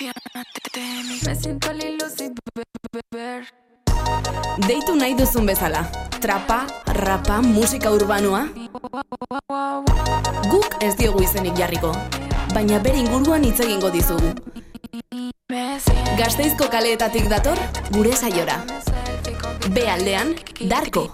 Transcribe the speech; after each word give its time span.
Me 0.00 1.34
siento 1.34 1.68
al 1.68 1.76
hilo 1.84 2.06
beber. 3.12 3.44
Deitu 4.66 4.94
nahi 4.96 5.14
duzun 5.14 5.44
bezala. 5.44 5.82
Trapa, 6.20 6.66
rapa, 6.86 7.42
musika 7.42 7.90
urbanoa. 7.92 8.46
Guk 10.48 10.78
ez 10.80 10.96
diogu 10.96 11.20
izenik 11.22 11.52
jarriko. 11.58 11.92
Baina 12.54 12.78
bere 12.78 12.96
inguruan 12.96 13.44
hitz 13.44 13.60
egingo 13.60 13.90
dizugu. 13.90 14.32
Gasteizko 16.16 16.70
kaleetatik 16.72 17.28
dator, 17.28 17.60
gure 17.92 18.16
saiora. 18.16 18.56
Be 19.68 19.84
aldean, 19.90 20.34
Darko. 20.64 21.10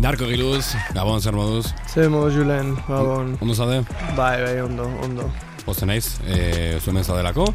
Darko 0.00 0.30
giluz, 0.30 0.76
Gabon 0.94 1.20
zer 1.20 1.34
moduz, 1.34 1.74
Zer 1.92 2.08
modu 2.08 2.30
Julen, 2.30 2.76
gabon. 2.86 3.36
ondo 3.42 3.54
zaude, 3.54 3.82
Bai, 4.16 4.40
bai, 4.42 4.60
ondo, 4.60 4.86
ondo. 5.02 5.30
Posten 5.64 5.90
naiz, 5.92 6.18
e, 6.26 6.78
zuen 6.80 7.02
zaudelako. 7.04 7.46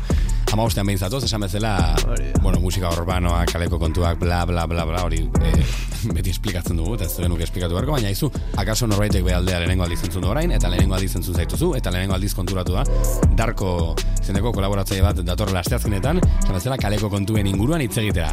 Hama 0.52 0.64
bostean 0.64 0.88
behin 0.88 1.00
zatoz, 1.02 1.24
esan 1.26 1.42
bezala, 1.42 1.96
bueno, 2.42 2.60
musika 2.64 2.92
urbanoak, 2.94 3.50
kaleko 3.52 3.80
kontuak, 3.82 4.20
bla, 4.22 4.46
bla, 4.46 4.66
bla, 4.70 4.86
bla, 4.86 5.04
hori 5.04 5.26
e, 5.42 5.54
beti 6.16 6.32
esplikatzen 6.32 6.78
dugu, 6.78 6.96
eta 6.96 7.10
ez 7.10 7.18
dugu 7.18 7.42
esplikatu 7.44 7.76
beharko, 7.76 7.96
baina 7.98 8.14
izu, 8.14 8.30
akaso 8.62 8.88
norbaitek 8.88 9.26
behaldea 9.26 9.60
lehenengo 9.64 9.88
aldiz 9.88 10.04
entzun 10.06 10.24
du 10.24 10.32
orain, 10.32 10.54
eta 10.56 10.70
lehenengo 10.72 10.96
aldiz 10.96 11.16
entzun 11.18 11.36
zaituzu, 11.36 11.74
eta 11.80 11.92
lehenengo 11.92 12.16
aldiz 12.16 12.34
konturatu 12.38 12.78
da, 12.78 12.86
Darko 13.36 13.96
zeneko 14.26 14.52
kolaboratzaile 14.56 15.04
bat 15.06 15.20
datorrela 15.26 15.62
asteazkenetan, 15.62 16.22
esan 16.24 16.56
bezala 16.56 16.78
kaleko 16.82 17.10
kontuen 17.14 17.48
inguruan 17.50 17.84
hitz 17.84 17.98
da. 18.16 18.32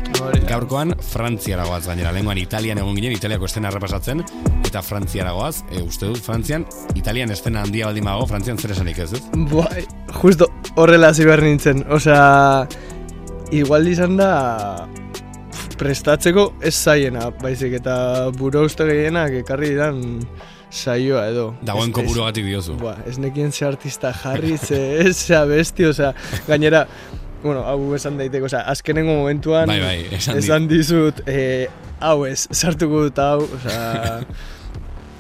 Gaurkoan 0.48 0.95
Frantziara 1.05 1.67
goaz 1.69 1.84
gainera, 1.87 2.12
lehengoan 2.12 2.39
Italian 2.41 2.81
egon 2.81 2.97
ginen, 2.97 3.17
Italiako 3.17 3.48
estena 3.48 3.69
errepasatzen, 3.73 4.23
eta 4.65 4.83
Frantziara 4.84 5.34
goaz, 5.37 5.65
e, 5.70 5.83
uste 5.83 6.09
dut, 6.09 6.23
Frantzian, 6.25 6.67
Italian 6.97 7.34
estena 7.34 7.67
handia 7.67 7.91
baldin 7.91 8.09
bago, 8.09 8.27
Frantzian 8.31 8.59
zer 8.59 8.77
esanik 8.77 9.03
ez, 9.05 9.12
ez? 9.19 9.23
Bai, 9.62 9.84
justo 10.21 10.48
horrela 10.77 11.09
hasi 11.12 11.25
behar 11.29 11.43
nintzen. 11.45 11.84
Osea, 11.93 12.66
igual 13.55 13.87
izan 13.89 14.16
da 14.16 14.87
prestatzeko 15.78 16.53
ez 16.62 16.75
zaiena, 16.77 17.31
baizik 17.42 17.75
eta 17.81 17.95
buru 18.39 18.67
uste 18.69 18.87
gehienak 18.87 19.34
ekarri 19.42 19.72
didan 19.75 19.98
saioa 20.72 21.27
edo. 21.33 21.48
Dagoen 21.64 21.91
Ez- 21.91 21.97
kopurugatik 21.97 22.47
diozu. 22.47 22.77
Buah, 22.81 23.00
ez 23.09 23.19
nekien 23.19 23.53
ze 23.53 23.67
artista 23.67 24.12
jarri, 24.22 24.56
ze 24.59 24.78
ez 25.06 25.17
ze 25.17 25.37
abesti, 25.37 25.84
osea, 25.91 26.12
gainera, 26.48 26.87
bueno, 27.42 27.65
hau 27.67 27.94
esan 27.97 28.17
daiteko, 28.20 28.47
osea, 28.47 28.61
azkenengo 28.70 29.12
momentuan 29.19 29.67
Bai, 29.67 29.81
bai, 29.83 29.98
esan 30.15 30.39
esan 30.39 30.69
dizut, 30.70 31.20
eh, 31.27 31.67
hau 32.00 32.25
ez, 32.28 32.47
sartuko 32.55 33.09
dut 33.09 33.19
hau, 33.19 33.42
osea, 33.59 34.20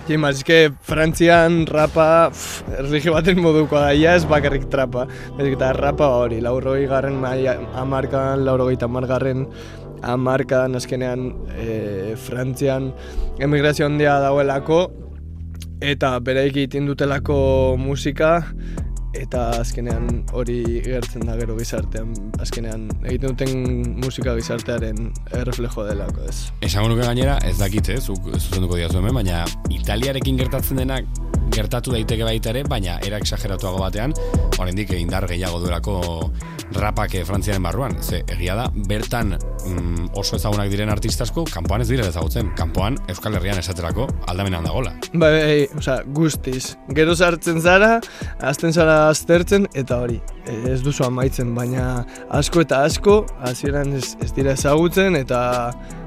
Jima, 0.02 0.30
ez 0.30 0.42
Frantzian 0.82 1.60
rapa, 1.70 2.28
pff, 2.32 2.64
erligio 2.74 3.12
baten 3.14 3.38
modukoa 3.38 3.84
da, 3.84 3.92
ia 3.94 4.16
ez 4.18 4.24
bakarrik 4.26 4.64
trapa. 4.70 5.04
Baizik 5.36 5.54
eta 5.54 5.68
rapa 5.76 6.08
hori, 6.18 6.40
laurroi 6.42 6.88
garren 6.90 7.20
maia, 7.22 7.54
amarkan, 7.78 8.42
laurogei 8.42 8.76
tamargarren 8.76 9.46
amarkan, 10.02 10.74
azkenean 10.74 11.28
e, 11.54 12.16
Frantzian 12.18 12.90
emigrazio 13.38 13.86
handia 13.86 14.16
dagoelako, 14.24 14.80
eta 15.78 16.16
bereik 16.18 16.56
egiten 16.56 16.90
dutelako 16.90 17.76
musika, 17.78 18.40
eta 19.12 19.48
azkenean 19.60 20.22
hori 20.32 20.62
gertzen 20.84 21.26
da 21.28 21.36
gero 21.40 21.56
gizartean, 21.58 22.12
azkenean 22.42 22.86
egiten 23.02 23.34
duten 23.34 23.98
musika 24.02 24.34
gizartearen 24.38 25.10
erreflejo 25.40 25.84
delako 25.88 26.24
ez. 26.28 26.36
Esango 26.64 26.92
nuke 26.92 27.04
gainera, 27.04 27.36
ez 27.44 27.58
dakit, 27.60 27.92
ez, 27.92 28.00
zuk 28.06 28.30
zuzenduko 28.38 28.80
diazu 28.80 29.00
hemen, 29.02 29.14
baina 29.20 29.44
Italiarekin 29.72 30.40
gertatzen 30.40 30.80
denak 30.82 31.08
gertatu 31.52 31.92
daiteke 31.92 32.24
baita 32.24 32.52
ere, 32.54 32.64
baina 32.68 32.96
era 33.04 33.20
exageratuago 33.20 33.82
batean, 33.82 34.14
oraindik 34.58 34.94
indar 34.96 35.28
gehiago 35.28 35.60
duelako 35.60 35.98
rapak 36.74 37.14
Frantziaren 37.26 37.62
barruan. 37.62 37.96
Ze, 38.02 38.22
egia 38.32 38.54
da, 38.58 38.66
bertan 38.88 39.34
mm, 39.36 40.12
oso 40.18 40.36
ezagunak 40.36 40.70
diren 40.72 40.92
artistasko, 40.92 41.44
kanpoan 41.52 41.84
ez 41.84 41.88
dire 41.90 42.06
ezagutzen. 42.08 42.52
Kanpoan, 42.58 42.98
Euskal 43.12 43.36
Herrian 43.38 43.60
esaterako, 43.60 44.08
aldamenean 44.30 44.66
dagola. 44.68 44.94
Bai, 45.12 45.30
bai, 45.36 45.58
osea, 45.78 46.00
guztiz. 46.16 46.76
Gero 46.96 47.16
sartzen 47.16 47.60
zara, 47.60 47.98
azten 48.40 48.72
zara 48.72 49.08
aztertzen, 49.10 49.68
eta 49.78 50.00
hori, 50.04 50.20
ez 50.46 50.80
duzu 50.82 51.04
amaitzen, 51.06 51.54
baina 51.54 52.04
asko 52.34 52.62
eta 52.64 52.82
asko, 52.86 53.18
hasieran 53.46 53.92
ez, 53.98 54.16
ez 54.22 54.32
dira 54.34 54.54
ezagutzen, 54.56 55.16
eta 55.18 55.42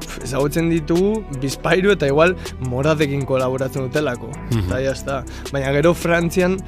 pf, 0.01 0.23
ezagutzen 0.28 0.69
ditugu 0.73 1.40
bizpairu 1.41 1.94
eta 1.96 2.09
igual 2.12 2.35
moradekin 2.69 3.25
kolaboratzen 3.29 3.88
dutelako. 3.88 4.31
Mhm. 4.50 4.66
Eta 4.66 4.81
jazta. 4.84 5.22
Baina 5.53 5.72
gero 5.78 5.94
Frantzian 5.94 6.59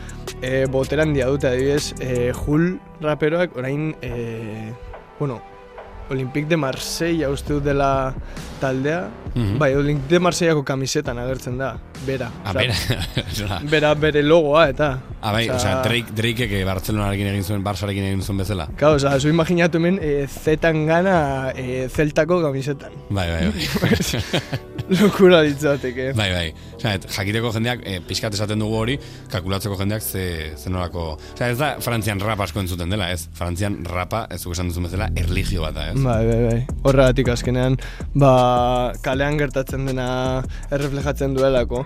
e, 0.41 0.66
boteran 0.72 1.13
dia 1.13 1.27
dute, 1.27 1.50
adibidez, 1.50 1.94
e, 2.00 2.31
Jul 2.33 2.77
raperoak 3.01 3.56
orain, 3.57 3.94
e, 4.01 4.73
bueno, 5.19 5.41
Olympique 6.09 6.47
de 6.47 6.56
Marseille 6.56 7.27
uste 7.27 7.53
dut 7.53 7.66
dela 7.67 8.13
taldea, 8.61 9.07
Mhm. 9.37 9.59
Bai, 9.59 9.75
Olympique 9.75 10.09
de 10.09 10.19
Marseillako 10.19 10.63
kamisetan 10.65 11.19
agertzen 11.21 11.57
da, 11.59 11.75
bera. 12.07 12.31
A 12.43 12.51
Osea, 12.51 13.03
bera, 13.37 13.59
bera 13.73 13.93
bere 13.93 14.23
logoa 14.23 14.67
eta... 14.71 14.89
ah, 15.21 15.31
bai, 15.31 15.45
osea, 15.49 15.81
Drake, 15.85 16.15
Drakeek 16.17 16.55
eh, 16.57 16.63
Bartzelonarekin 16.65 17.29
egin 17.33 17.43
zuen, 17.45 17.63
Barsarekin 17.65 18.07
egin 18.09 18.23
zuen 18.23 18.41
bezala. 18.41 18.67
Claro, 18.79 18.97
osea, 18.97 19.19
zu 19.19 19.29
imaginatu 19.29 19.77
hemen 19.77 19.99
e, 20.01 20.13
zetan 20.27 20.85
gana 20.89 21.17
e, 21.53 21.85
zeltako 21.89 22.39
kamisetan. 22.47 22.97
Bai, 23.09 23.27
bai, 23.29 23.51
bai. 23.51 24.41
Lokura 24.97 25.41
ditzateke. 25.43 26.13
Bai, 26.17 26.29
bai. 26.31 26.47
Et, 26.87 27.07
jakiteko 27.11 27.51
jendeak, 27.57 27.81
e, 27.83 27.99
pixkat 28.07 28.37
esaten 28.37 28.61
dugu 28.63 28.77
hori, 28.79 28.97
kalkulatzeko 29.33 29.77
jendeak 29.81 30.05
ze, 30.05 30.23
ze 30.57 30.73
nolako... 30.73 31.09
Osea, 31.35 31.51
ez 31.51 31.59
da 31.59 31.73
Frantzian 31.83 32.21
rap 32.23 32.41
asko 32.45 32.63
entzuten 32.63 32.89
dela, 32.93 33.11
ez? 33.13 33.27
Frantzian 33.37 33.81
rapa, 33.85 34.25
ez 34.33 34.41
esan 34.47 34.71
duzun 34.71 34.87
bezala, 34.87 35.09
erligio 35.19 35.65
bat 35.65 35.75
da, 35.75 35.89
ez? 35.91 35.97
Bai, 35.99 36.21
bai, 36.29 36.39
bai. 36.45 36.77
Horregatik 36.87 37.33
azkenean, 37.35 37.75
ba, 38.15 38.31
kalean 39.03 39.26
gertatzen 39.35 39.85
dena 39.89 40.07
erreflejatzen 40.71 41.35
duelako. 41.35 41.83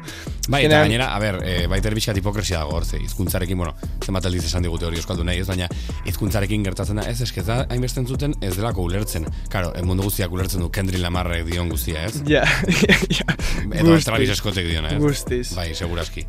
Bai, 0.51 0.63
eta 0.67 0.83
gainera, 0.83 1.09
a 1.15 1.19
ber, 1.23 1.39
e, 1.41 1.65
baita 1.71 1.89
ere 1.89 1.97
pixkat 1.97 2.19
hipokresia 2.21 2.61
dago 2.61 2.77
hor, 2.77 2.85
ze, 2.85 2.99
hizkuntzarekin, 3.01 3.57
bueno, 3.57 3.73
zenbat 4.05 4.27
aldiz 4.29 4.43
esan 4.45 4.65
digute 4.67 4.85
hori 4.85 5.01
euskaldu 5.01 5.25
nahi, 5.25 5.41
ez, 5.41 5.47
baina 5.49 5.69
hizkuntzarekin 6.05 6.65
gertatzen 6.69 7.01
da, 7.01 7.07
ez, 7.09 7.17
eske 7.25 7.41
ez 7.41 7.47
da 7.47 7.61
hainbeste 7.69 8.03
entzuten 8.03 8.35
ez 8.41 8.53
delako 8.57 8.85
ulertzen. 8.89 9.25
Karo, 9.49 9.73
e, 9.73 9.81
mundu 9.87 10.05
guztiak 10.09 10.31
ulertzen 10.31 10.61
du 10.61 10.69
Kendrick 10.69 11.01
Lamarrek 11.01 11.47
dion 11.49 11.71
guztia, 11.71 12.05
ez? 12.05 12.21
Ja, 12.29 12.45
ja. 13.17 13.37
Edo 13.71 13.97
Travis 14.05 14.35
Scottek 14.37 14.67
diona, 14.69 14.93
ez? 14.95 15.01
Guztiz. 15.01 15.47
Bai, 15.57 15.71
seguraski. 15.77 16.25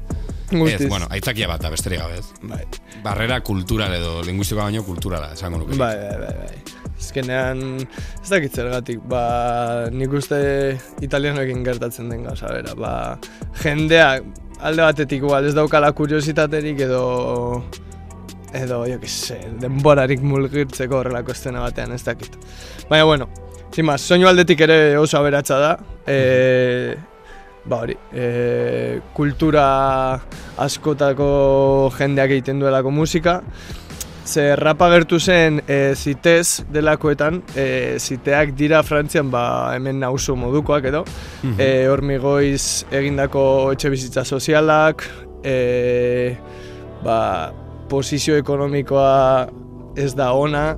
Guztiz. 0.52 0.80
Ez, 0.80 0.88
bueno, 0.88 1.08
aitzakia 1.10 1.48
bat 1.48 1.64
besterik 1.72 2.02
gabe, 2.02 2.20
ez? 2.20 2.46
Bai. 2.48 2.62
Barrera 3.02 3.40
kultural 3.44 3.94
edo 3.96 4.20
linguistikoa 4.26 4.68
baino 4.68 4.84
kulturala, 4.86 5.32
esango 5.36 5.62
nuke. 5.62 5.78
Bai, 5.80 5.96
bai, 5.96 6.16
bai, 6.26 6.34
bai. 6.44 6.81
Azkenean, 7.02 7.80
ez 8.22 8.30
dakit 8.30 8.54
zergatik, 8.54 9.02
ba, 9.10 9.22
nik 9.90 10.12
uste 10.14 10.38
italianoekin 11.02 11.64
gertatzen 11.66 12.12
den 12.12 12.22
gauza, 12.28 12.52
bera, 12.54 12.76
ba, 12.78 12.92
jendeak 13.64 14.28
alde 14.62 14.84
batetik 14.86 15.24
igual 15.24 15.48
ez 15.48 15.56
daukala 15.56 15.90
kuriositaterik 15.98 16.84
edo 16.86 17.02
edo, 18.54 18.84
jo 18.86 18.98
que 19.00 19.08
se, 19.08 19.38
denborarik 19.60 20.22
mulgirtzeko 20.22 21.00
horrelako 21.00 21.32
estena 21.34 21.62
batean, 21.64 21.94
ez 21.96 22.04
dakit. 22.04 22.36
Baina, 22.90 23.06
bueno, 23.08 23.28
zimaz, 23.74 24.02
soinu 24.04 24.28
aldetik 24.28 24.60
ere 24.68 24.76
oso 25.00 25.18
aberatsa 25.18 25.58
da, 25.58 25.72
e, 26.06 26.94
ba 27.64 27.80
hori, 27.84 27.96
e, 28.12 29.00
kultura 29.16 29.64
askotako 30.60 31.28
jendeak 31.96 32.36
egiten 32.36 32.60
duelako 32.60 32.92
musika, 32.94 33.40
Ze 34.24 34.54
rapa 34.56 34.86
gertu 34.92 35.18
zen 35.18 35.60
e, 35.66 35.94
zitez 35.98 36.62
delakoetan, 36.72 37.40
e, 37.58 37.96
ziteak 37.98 38.52
dira 38.56 38.82
Frantzian 38.86 39.30
ba, 39.32 39.72
hemen 39.74 39.98
nauso 40.00 40.36
modukoak 40.38 40.84
edo, 40.92 41.04
Mhm. 41.42 41.58
e, 41.58 41.88
hormigoiz 41.90 42.84
egindako 42.92 43.72
etxe 43.72 43.90
bizitza 43.90 44.24
sozialak, 44.24 45.02
e, 45.44 46.36
ba, 47.02 47.52
posizio 47.90 48.36
ekonomikoa 48.38 49.48
ez 49.96 50.14
da 50.14 50.30
ona, 50.32 50.76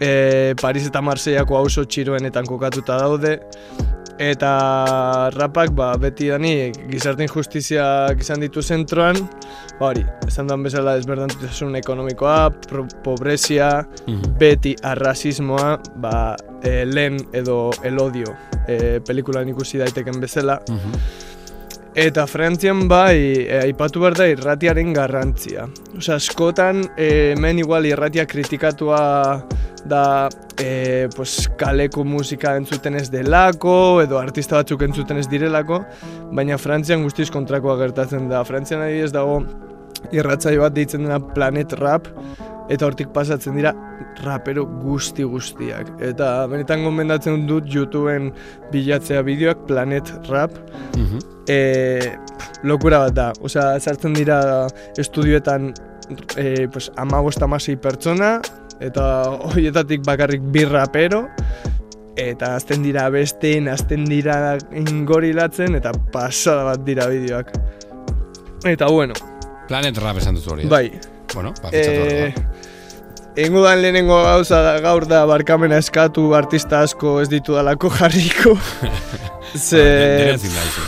e, 0.00 0.54
Paris 0.62 0.86
eta 0.86 1.02
Marseillako 1.02 1.56
auzo 1.58 1.82
txiroenetan 1.84 2.46
kokatuta 2.46 2.96
daude, 3.02 3.40
eta 4.18 5.30
rapak 5.34 5.70
ba, 5.76 5.92
beti 6.00 6.28
dani 6.32 6.72
gizarte 6.90 7.22
injustiziak 7.26 8.20
izan 8.20 8.40
ditu 8.42 8.62
zentroan, 8.62 9.16
ba 9.78 9.92
hori, 9.92 10.02
esan 10.26 10.48
duan 10.50 10.62
bezala 10.66 10.96
ezberdantutasun 10.98 11.76
ekonomikoa, 11.78 12.50
pobrezia, 13.04 13.86
Mhm. 14.06 14.34
beti 14.38 14.74
arrasismoa, 14.82 15.78
ba, 15.96 16.36
e, 16.62 16.84
lehen 16.84 17.16
edo 17.32 17.70
elodio 17.84 18.34
e, 18.68 19.00
pelikulan 19.00 19.48
ikusi 19.48 19.78
daiteken 19.78 20.20
bezala. 20.20 20.60
Mhm. 20.68 20.92
Eta 21.98 22.26
Frantzian 22.26 22.86
bai, 22.88 23.46
e, 23.48 23.58
aipatu 23.62 24.00
behar 24.00 24.14
da 24.14 24.26
irratiaren 24.28 24.92
garrantzia. 24.92 25.64
Osea, 25.96 26.16
askotan 26.16 26.84
hemen 26.96 27.58
igual 27.58 27.86
irratia 27.86 28.26
kritikatua 28.26 29.42
da 29.86 30.28
e, 30.60 31.08
pues, 31.14 31.48
kaleko 31.60 32.04
musika 32.04 32.56
entzuten 32.56 32.96
ez 32.96 33.08
delako, 33.10 34.00
edo 34.02 34.18
artista 34.18 34.56
batzuk 34.56 34.82
entzuten 34.82 35.18
ez 35.18 35.28
direlako, 35.28 35.82
baina 36.32 36.58
Frantzian 36.58 37.02
guztiz 37.06 37.30
kontrakoa 37.30 37.76
gertatzen 37.78 38.28
da. 38.28 38.44
Frantzian 38.44 38.82
adibidez 38.82 39.12
dago 39.12 39.42
irratzaio 40.12 40.62
bat 40.62 40.74
deitzen 40.76 41.02
dena 41.06 41.18
Planet 41.20 41.72
Rap, 41.80 42.08
eta 42.68 42.84
hortik 42.86 43.08
pasatzen 43.14 43.56
dira 43.56 43.72
rapero 44.24 44.66
guzti 44.82 45.24
guztiak. 45.24 45.94
Eta 46.04 46.46
benetan 46.50 46.82
gomendatzen 46.84 47.46
dut 47.48 47.68
YouTubeen 47.72 48.30
bilatzea 48.72 49.22
bideoak 49.22 49.66
Planet 49.66 50.12
Rap, 50.28 50.52
Mhm. 50.96 51.18
e, 51.48 52.12
lokura 52.62 52.98
bat 53.06 53.14
da. 53.14 53.32
Osea, 53.40 53.78
sartzen 53.80 54.12
dira 54.14 54.66
estudioetan 54.98 55.72
e, 56.36 56.68
pues, 56.72 56.90
amabost 56.96 57.42
amasei 57.42 57.76
pertsona, 57.76 58.40
eta 58.80 59.04
horietatik 59.50 60.04
bakarrik 60.06 60.42
bi 60.54 60.64
rapero, 60.64 61.26
eta 62.18 62.54
azten 62.56 62.82
dira 62.82 63.08
besteen, 63.14 63.68
azten 63.68 64.04
dira 64.08 64.56
ingorilatzen, 64.74 65.78
eta 65.78 65.92
pasada 66.12 66.64
bat 66.72 66.84
dira 66.86 67.06
bideoak. 67.10 67.52
Eta 68.66 68.88
bueno, 68.90 69.14
Planet 69.68 69.98
Rap 70.02 70.18
esan 70.18 70.34
duzu 70.34 70.56
hori. 70.56 70.66
ez? 70.66 70.70
bai, 70.70 70.90
Bueno, 71.34 71.52
ba, 71.62 71.68
e, 71.72 72.32
e... 72.34 72.34
Engo 73.36 73.62
dan 73.62 73.82
lehenengo 73.82 74.16
gauza 74.24 74.62
da, 74.64 74.78
gaur 74.82 75.04
da 75.06 75.20
barkamena 75.28 75.76
eskatu 75.78 76.32
artista 76.34 76.80
asko 76.82 77.20
ez 77.22 77.28
ditu 77.30 77.54
dalako 77.54 77.90
jarriko. 77.98 78.56
Ze 79.54 79.84
da 80.32 80.34
izu. 80.34 80.86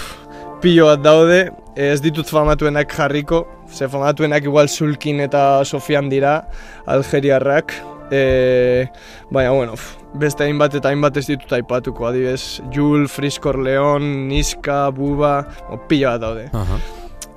pilo 0.61 0.89
bat 0.89 1.05
daude, 1.05 1.39
ez 1.77 2.01
ditut 2.03 2.27
famatuenak 2.29 2.91
jarriko, 2.97 3.45
ze 3.73 3.89
famatuenak 3.89 4.45
igual 4.45 4.69
Sulkin 4.69 5.21
eta 5.21 5.65
Sofian 5.65 6.11
dira, 6.11 6.49
Algeriarrak. 6.87 7.75
E, 8.11 8.89
baina, 9.31 9.51
bueno, 9.55 9.75
beste 10.19 10.45
hainbat 10.45 10.75
eta 10.75 10.91
hainbat 10.91 11.17
ez 11.21 11.27
ditut 11.29 11.53
aipatuko, 11.55 12.09
adibes, 12.09 12.61
Jul, 12.75 13.07
Friskor 13.09 13.61
Leon, 13.63 14.29
Niska, 14.29 14.89
Buba, 14.91 15.45
o, 15.71 15.79
pilo 15.87 16.11
bat 16.11 16.25
daude. 16.25 16.49
Aha. 16.53 16.81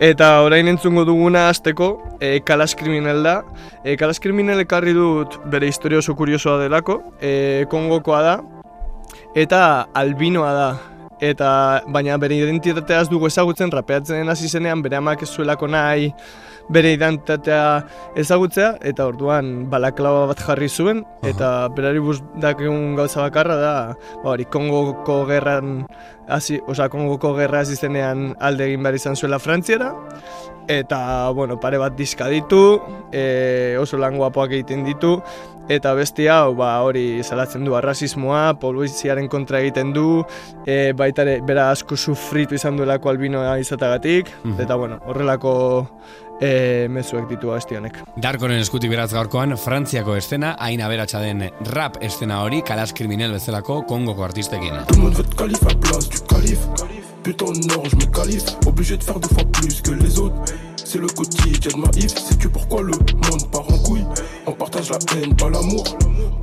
Eta 0.04 0.32
orain 0.42 0.68
entzungo 0.68 1.06
duguna 1.06 1.46
azteko, 1.52 2.18
e, 2.20 2.40
Kalas 2.44 2.74
Kriminal 2.76 3.22
da. 3.24 3.36
E, 3.86 3.94
Kalas 3.96 4.20
Kriminal 4.20 4.60
ekarri 4.66 4.96
dut 4.98 5.38
bere 5.54 5.70
historia 5.70 6.02
oso 6.02 6.16
kuriosoa 6.18 6.58
delako, 6.64 6.98
e, 7.22 7.66
Kongokoa 7.70 8.24
da, 8.26 8.34
eta 9.36 9.62
albinoa 9.94 10.52
da. 10.58 10.68
Eta, 11.24 11.50
baina 11.88 12.18
bere 12.20 12.36
identitatea 12.36 13.04
ez 13.06 13.08
dugu 13.08 13.30
ezagutzen, 13.30 13.72
rapeatzen 13.72 14.28
hasi 14.28 14.50
zenean, 14.50 14.82
bere 14.84 14.98
amak 15.00 15.22
ez 15.24 15.30
zuelako 15.32 15.70
nahi, 15.72 16.10
bere 16.70 16.94
identitatea 16.94 17.84
ezagutzea, 18.16 18.78
eta 18.82 19.08
orduan 19.08 19.70
balaklava 19.70 20.28
bat 20.32 20.40
jarri 20.40 20.70
zuen, 20.70 21.04
eta 21.24 21.68
berari 21.76 22.00
dakigun 22.42 22.96
gauza 22.96 23.22
bakarra 23.22 23.56
da, 23.56 23.76
ba, 24.24 24.30
hori, 24.36 24.46
Kongoko 24.46 25.26
gerran, 25.28 25.86
hasi, 26.30 26.60
osea, 26.68 26.90
Kongoko 26.90 27.34
gerra 27.36 27.60
hasi 27.62 27.76
zenean 27.76 28.36
alde 28.40 28.66
egin 28.70 28.84
behar 28.84 28.96
izan 28.96 29.16
zuela 29.16 29.40
Frantziara, 29.40 29.94
eta, 30.68 31.30
bueno, 31.36 31.60
pare 31.60 31.78
bat 31.78 31.96
diska 31.98 32.30
ditu, 32.32 32.80
e, 33.12 33.76
oso 33.80 33.98
lan 34.00 34.16
guapoak 34.18 34.52
egiten 34.56 34.86
ditu, 34.86 35.18
eta 35.68 35.94
beste 35.96 36.30
hau, 36.32 36.56
ba, 36.56 36.78
hori 36.84 37.22
salatzen 37.24 37.66
du 37.66 37.76
arrasismoa, 37.76 38.54
poliziaren 38.60 39.28
kontra 39.32 39.60
egiten 39.60 39.92
du, 39.96 40.24
e, 40.66 40.94
baita 40.96 41.24
ere, 41.28 41.42
bera 41.44 41.70
asko 41.72 41.98
sufritu 41.98 42.56
izan 42.56 42.78
duelako 42.80 43.10
albinoa 43.12 43.58
izatagatik, 43.60 44.32
Mhm. 44.44 44.62
eta, 44.62 44.76
bueno, 44.76 45.00
horrelako 45.06 45.54
e, 46.44 46.88
mezuek 46.92 47.30
ditu 47.32 47.54
abesti 47.54 47.80
honek. 47.80 48.02
Darkoren 48.24 48.60
eskutik 48.64 48.92
beraz 48.92 49.12
gaurkoan, 49.14 49.56
Frantziako 49.60 50.18
estena, 50.20 50.56
hain 50.60 50.84
aberatsa 50.84 51.24
den 51.24 51.48
rap 51.72 52.02
estena 52.04 52.42
hori, 52.44 52.62
kalas 52.68 52.92
kriminel 52.98 53.36
bezalako 53.38 53.82
Kongoko 53.88 54.28
artistekin. 54.28 54.84
Calife 55.38 55.72
calife. 56.28 57.04
Putain 57.24 57.54
non, 57.68 57.86
je 57.86 57.96
me 57.96 58.06
qualifie. 58.12 58.54
Obligé 58.66 58.98
de 58.98 59.04
faire 59.04 59.18
deux 59.18 59.30
fois 59.30 59.46
plus 59.54 59.82
que 59.82 59.92
les 59.92 60.20
autres. 60.20 60.36
C'est 60.76 61.00
le 61.00 61.08
quotidien 61.08 61.72
de 61.72 61.78
ma 61.78 61.88
if. 61.96 62.10
Sais-tu 62.10 62.50
pourquoi 62.50 62.82
le 62.82 62.92
monde 62.92 63.50
part 63.50 63.70
en 63.72 63.78
couille 63.78 64.06
On 64.46 64.52
partage 64.52 64.90
la 64.90 64.98
haine, 65.16 65.34
pas 65.34 65.50
l'amour. 65.50 65.86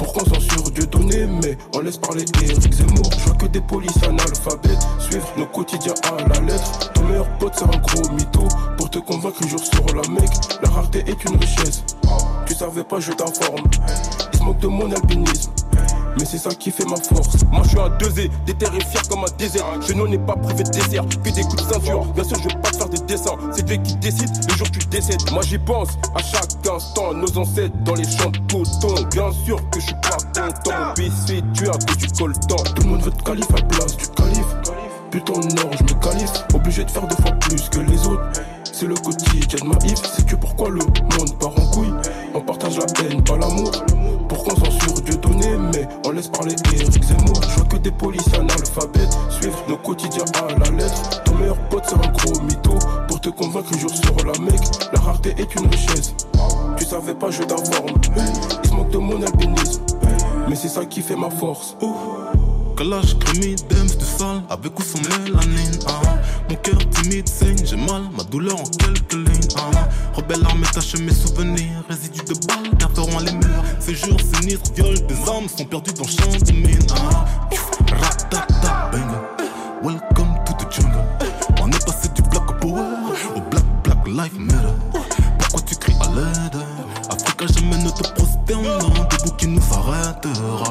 Pourquoi 0.00 0.24
censure 0.24 0.70
Dieu 0.70 0.86
donné 0.86 1.26
Mais 1.26 1.58
on 1.74 1.80
laisse 1.80 1.98
parler 1.98 2.24
Eric 2.42 2.72
Zemmour. 2.72 3.10
Je 3.18 3.24
vois 3.26 3.34
que 3.34 3.44
des 3.44 3.60
polices 3.60 4.02
analphabètes 4.02 4.80
suivent 4.98 5.22
nos 5.36 5.44
quotidiens 5.44 5.92
à 6.04 6.26
la 6.26 6.40
lettre. 6.40 6.90
Ton 6.94 7.04
meilleur 7.04 7.28
pote, 7.36 7.52
c'est 7.54 7.64
un 7.64 7.78
gros 7.78 8.10
mytho. 8.14 8.48
Pour 8.78 8.88
te 8.88 8.98
convaincre, 8.98 9.46
jour 9.46 9.60
sur 9.60 9.84
la 9.94 10.08
mec. 10.08 10.30
La 10.62 10.70
rareté 10.70 11.00
est 11.06 11.22
une 11.24 11.36
richesse. 11.36 11.84
Tu 12.46 12.54
savais 12.54 12.82
pas, 12.82 12.98
je 12.98 13.12
t'informe. 13.12 13.68
Ils 14.32 14.38
se 14.38 14.42
moquent 14.42 14.60
de 14.60 14.68
mon 14.68 14.90
albinisme. 14.90 15.52
Mais 16.18 16.24
c'est 16.24 16.38
ça 16.38 16.50
qui 16.50 16.70
fait 16.70 16.84
ma 16.84 16.96
force. 16.96 17.36
Moi 17.50 17.62
je 17.64 17.68
suis 17.70 17.80
un 17.80 17.88
2 17.88 18.08
déter 18.46 18.66
et 18.66 18.84
fier 18.84 19.02
comme 19.08 19.20
un 19.20 19.36
désert. 19.38 19.64
Je 19.86 19.92
n'en 19.94 20.10
ai 20.10 20.18
pas 20.18 20.34
privé 20.34 20.64
de 20.64 20.70
désert, 20.70 21.04
que 21.06 21.30
des 21.30 21.42
coups 21.42 21.66
de 21.66 21.72
ceinture. 21.72 22.04
Bien 22.14 22.24
sûr, 22.24 22.36
je 22.42 22.48
vais 22.48 22.60
pas 22.60 22.70
te 22.70 22.76
faire 22.76 22.88
des 22.88 23.00
dessins. 23.00 23.36
C'est 23.52 23.64
Dieu 23.64 23.76
qui 23.76 23.96
décide 23.96 24.30
le 24.48 24.54
jour 24.56 24.70
que 24.70 24.78
tu 24.78 24.86
décèdes. 24.86 25.30
Moi 25.32 25.42
j'y 25.42 25.58
pense 25.58 25.90
à 26.14 26.22
chaque 26.22 26.66
instant. 26.66 27.14
Nos 27.14 27.38
ancêtres 27.38 27.76
dans 27.84 27.94
les 27.94 28.04
champs 28.04 28.30
de 28.30 28.38
coton. 28.38 28.94
Bien 29.12 29.30
sûr 29.44 29.56
que 29.70 29.80
je 29.80 29.86
suis 29.86 29.94
pas 29.94 30.16
content. 30.34 30.94
Mon 30.98 31.52
tuer 31.52 31.68
à 31.68 31.72
cause 31.72 31.96
du 31.96 32.08
coltan. 32.08 32.56
Tout 32.74 32.82
le 32.82 32.88
monde 32.88 33.02
veut 33.02 33.10
te 33.10 33.22
qualifier 33.22 33.54
à 33.54 33.58
la 33.58 33.66
place 33.66 33.96
du 33.96 34.06
calife. 34.08 34.56
Putain, 35.10 35.32
non, 35.32 35.70
je 35.76 35.82
me 35.82 36.00
qualifie. 36.00 36.42
Obligé 36.54 36.84
de 36.84 36.90
faire 36.90 37.06
deux 37.06 37.16
fois 37.16 37.32
plus 37.32 37.68
que 37.68 37.80
les 37.80 38.06
autres. 38.06 38.22
C'est 38.72 38.86
le 38.86 38.94
quotidien 38.94 39.58
de 39.60 39.64
ma 39.66 39.76
if. 39.84 39.96
Sais-tu 39.96 40.36
pourquoi 40.36 40.70
le 40.70 40.80
monde 40.80 41.38
part 41.38 41.50
en 41.50 41.66
couille? 41.72 41.92
On 42.34 42.40
partage 42.40 42.78
la 42.78 42.84
haine, 43.04 43.22
pas 43.22 43.36
l'amour. 43.36 43.72
Pourquoi 44.30 44.54
on 44.54 44.64
censure 44.64 45.02
Dieu 45.02 45.16
donné 45.16 45.56
Mais 45.74 45.88
on 46.06 46.12
laisse 46.12 46.28
parler 46.28 46.54
Eric 46.72 47.02
Zemmour. 47.02 47.42
Je 47.42 47.56
vois 47.56 47.64
que 47.64 47.76
des 47.78 47.90
polices 47.90 48.32
analphabètes 48.32 49.18
suivent 49.28 49.52
nos 49.68 49.76
quotidiens 49.76 50.24
à 50.34 50.52
la 50.56 50.70
lettre. 50.76 51.24
Ton 51.24 51.34
meilleur 51.34 51.58
pote, 51.68 51.82
c'est 51.84 51.96
un 51.96 52.12
gros 52.12 52.40
mytho. 52.42 52.78
Pour 53.08 53.20
te 53.20 53.28
convaincre, 53.28 53.76
jour 53.76 53.90
sur 53.90 54.14
la 54.24 54.38
mec. 54.38 54.60
La 54.92 55.00
rareté 55.00 55.34
est 55.36 55.52
une 55.56 55.66
richesse. 55.66 56.14
Tu 56.78 56.84
savais 56.84 57.14
pas, 57.14 57.32
je 57.32 57.42
t'informe. 57.42 58.00
Ils 58.62 58.70
se 58.70 58.72
moquent 58.72 58.92
de 58.92 58.98
mon 58.98 59.20
albinisme. 59.20 59.82
Mais 60.48 60.54
c'est 60.54 60.68
ça 60.68 60.84
qui 60.84 61.02
fait 61.02 61.16
ma 61.16 61.30
force. 61.30 61.76
Calage, 62.76 63.18
crimi, 63.18 63.56
dems, 63.68 63.96
du 63.98 64.04
sale, 64.20 64.42
avec 64.50 64.78
ou 64.78 64.82
sans 64.82 64.98
mélanine. 65.00 65.78
ah. 65.88 66.00
Mon 66.48 66.56
cœur 66.56 66.78
timide 66.90 67.28
saigne, 67.28 67.56
j'ai 67.64 67.76
mal, 67.76 68.02
ma 68.16 68.22
douleur 68.24 68.56
en 68.60 68.64
quelques 68.64 69.12
lignes. 69.14 69.48
ah. 69.56 69.88
Rebelle 70.14 70.44
armée 70.44 70.66
tache 70.72 70.94
mes 70.96 71.12
souvenirs, 71.12 71.82
résidus 71.88 72.24
de 72.28 72.34
balles, 72.46 72.76
perforant 72.78 73.20
les 73.20 73.32
murs. 73.32 73.64
Ces 73.78 73.94
jours 73.94 74.20
sinistres, 74.34 74.72
viol 74.74 74.94
des 75.06 75.14
âmes 75.28 75.48
sont 75.56 75.64
perdus 75.64 75.92
dans 75.94 76.04
le 76.04 76.10
champ 76.10 76.44
de 76.46 76.52
mine. 76.52 76.86
ah. 76.94 77.26
Ratata, 78.02 78.90
bang. 78.92 79.10
Welcome 79.82 80.34
to 80.44 80.52
the 80.58 80.70
jungle. 80.70 81.04
On 81.62 81.68
est 81.68 81.84
passé 81.86 82.08
du 82.14 82.22
black 82.22 82.46
power 82.60 82.82
au 83.36 83.40
black, 83.50 83.64
black 83.84 84.06
life 84.06 84.38
matter. 84.38 84.74
Pourquoi 85.38 85.60
tu 85.66 85.74
cries 85.76 85.94
à 86.00 86.08
l'aide? 86.14 86.62
Africa 87.10 87.46
jamais 87.54 87.82
ne 87.82 87.90
te 87.90 88.02
prosterne 88.12 88.64
Debout 89.10 89.36
qui 89.38 89.46
nous 89.48 89.62
arrêtera 89.72 90.70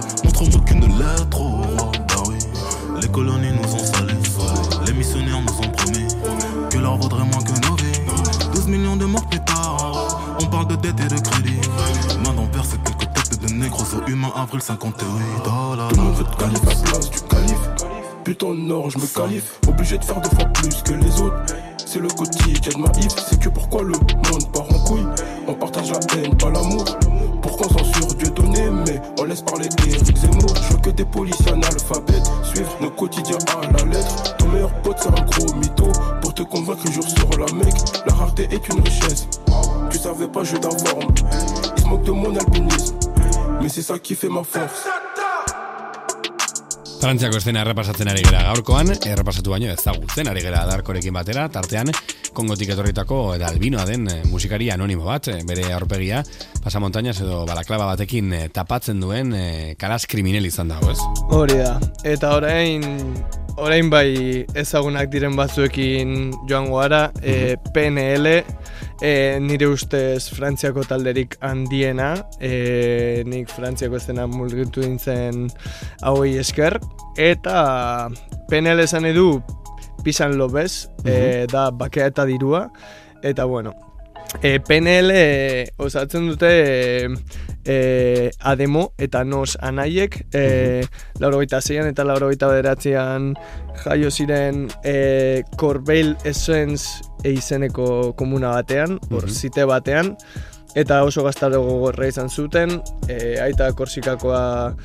Et 10.89 10.91
de 10.91 11.21
crédit 11.21 11.59
Main 12.23 12.33
c'est 12.63 12.81
quelques 12.81 13.13
têtes 13.13 13.39
de 13.43 13.53
négros 13.53 13.85
humains 14.07 14.31
avril 14.35 14.59
58 14.59 15.05
Oh 15.45 15.75
là 15.75 15.87
Tout 15.89 15.95
le 15.95 16.01
monde 16.01 16.15
là 16.15 16.23
veut 16.23 16.45
à 16.45 16.51
la 16.51 16.59
place 16.59 17.09
du 17.11 17.19
calife. 17.29 17.69
Putain, 18.23 18.55
non, 18.55 18.89
je 18.89 18.97
me 18.97 19.05
qualifie. 19.05 19.45
Obligé 19.67 19.99
de 19.99 20.03
faire 20.03 20.19
deux 20.19 20.29
fois 20.29 20.45
plus 20.45 20.81
que 20.81 20.93
les 20.93 21.21
autres. 21.21 21.35
C'est 21.85 21.99
le 21.99 22.07
quotidien 22.07 22.71
de 22.73 22.77
ma 22.79 22.87
if. 22.99 23.15
Sais-tu 23.19 23.51
pourquoi 23.51 23.83
le 23.83 23.93
monde 23.93 24.51
part 24.51 24.63
en 24.63 24.79
couille 24.85 25.05
On 25.47 25.53
partage 25.53 25.91
la 25.91 25.99
haine, 26.17 26.35
pas 26.35 26.49
l'amour. 26.49 26.85
Pourquoi 27.43 27.67
on 27.67 27.77
censure 27.77 28.15
Dieu 28.15 28.29
donné 28.31 28.71
Mais 28.87 28.99
on 29.19 29.25
laisse 29.25 29.43
parler 29.43 29.69
Eric 29.87 30.17
Zemmour. 30.17 30.55
Je 30.55 30.73
veux 30.73 30.79
que 30.79 30.89
des 30.89 31.05
policiers 31.05 31.51
analphabètes 31.51 32.31
suivent 32.43 32.67
nos 32.81 32.89
quotidiens 32.89 33.37
à 33.61 33.65
la 33.67 33.85
lettre. 33.85 34.37
Ton 34.37 34.47
meilleur 34.47 34.73
pote, 34.81 34.97
c'est 34.99 35.07
un 35.07 35.23
gros 35.23 35.53
mytho. 35.53 35.91
Pour 36.21 36.33
te 36.33 36.41
convaincre, 36.41 36.91
jour 36.91 37.07
sur 37.07 37.29
la 37.37 37.51
mec. 37.53 37.75
La 38.07 38.15
rareté 38.15 38.47
est 38.51 38.67
une 38.69 38.81
richesse. 38.81 39.27
Savais 40.01 40.29
pas, 40.29 40.45
je 40.45 40.55
t'informe. 40.55 41.13
Ils 41.75 41.81
se 41.81 41.87
moquent 41.87 42.05
de 42.05 42.11
mon 42.11 42.33
albinisme. 42.33 42.95
Mais 43.61 43.67
c'est 43.67 43.81
ça 43.81 43.99
qui 43.99 44.15
fait 44.15 44.29
ma 44.29 44.43
force. 44.43 44.87
Frantziako 46.99 47.37
estena 47.39 47.61
errepasatzen 47.63 48.09
ari 48.11 48.23
gera 48.25 48.41
gaurkoan, 48.43 48.89
errepasatu 49.07 49.53
baino 49.53 49.69
ezagutzen 49.71 50.27
ari 50.27 50.41
gera 50.43 50.65
darkorekin 50.67 51.15
batera, 51.15 51.45
tartean 51.47 51.91
kongotik 52.35 52.73
etorritako 52.75 53.21
eta 53.37 53.47
albinoa 53.47 53.85
den 53.87 54.03
eh, 54.11 54.17
musikari 54.27 54.67
anonimo 54.71 55.07
bat, 55.07 55.29
eh, 55.31 55.39
bere 55.47 55.69
aurpegia 55.71 56.19
pasamontañas 56.63 57.21
edo 57.23 57.45
balaklaba 57.47 57.87
batekin 57.93 58.33
eh, 58.35 58.45
tapatzen 58.51 58.99
duen 58.99 59.31
eh, 59.31 59.75
kalas 59.79 60.07
kriminel 60.11 60.51
izan 60.51 60.75
dago, 60.75 60.91
ez? 60.91 60.99
Hori 61.31 61.61
da. 61.63 61.77
Eta 62.03 62.35
orain 62.35 62.83
orain 63.59 63.89
bai 63.91 64.45
ezagunak 64.57 65.09
diren 65.11 65.35
batzuekin 65.37 66.31
joango 66.47 66.79
gara, 66.79 67.09
e, 67.21 67.55
PNL, 67.73 68.39
e, 69.01 69.39
nire 69.41 69.67
ustez 69.67 70.29
Frantziako 70.35 70.83
talderik 70.87 71.37
handiena, 71.41 72.13
e, 72.39 73.23
nik 73.27 73.51
Frantziako 73.51 73.99
estena 73.99 74.27
mulgitu 74.27 74.83
dintzen 74.85 75.47
hauei 76.01 76.37
esker, 76.41 76.79
eta 77.17 78.09
PNL 78.49 78.85
esan 78.85 79.09
edu 79.09 79.41
Pisan 80.03 80.37
Lobez, 80.39 80.87
e, 81.03 81.45
da 81.51 81.69
bakea 81.71 82.09
eta 82.13 82.25
dirua, 82.29 82.67
eta 83.23 83.45
bueno, 83.45 83.75
E, 84.43 84.59
PNL 84.59 85.09
e, 85.11 85.71
osatzen 85.81 86.27
dute 86.29 86.49
e, 86.49 87.07
e, 87.65 88.29
Ademo 88.39 88.93
eta 89.01 89.23
Nos 89.25 89.57
anaiek 89.59 90.19
e, 90.37 90.83
laurogeita 91.19 91.63
zeian 91.65 91.89
eta 91.89 92.05
laurogeita 92.05 92.51
bederatzean 92.51 93.33
jaio 93.83 94.11
ziren 94.13 94.67
e, 94.83 95.41
Corbeil 95.57 96.15
Essence 96.29 97.08
e 97.23 97.31
izeneko 97.31 98.13
komuna 98.15 98.49
batean, 98.49 98.99
hor 99.11 99.23
Mhm. 99.25 99.29
zite 99.33 99.65
batean, 99.65 100.15
eta 100.75 101.03
oso 101.03 101.23
gaztaro 101.23 101.61
gogorra 101.63 102.07
izan 102.07 102.29
zuten, 102.29 102.81
e, 103.07 103.39
aita 103.41 103.71
korsikakoa 103.73 104.75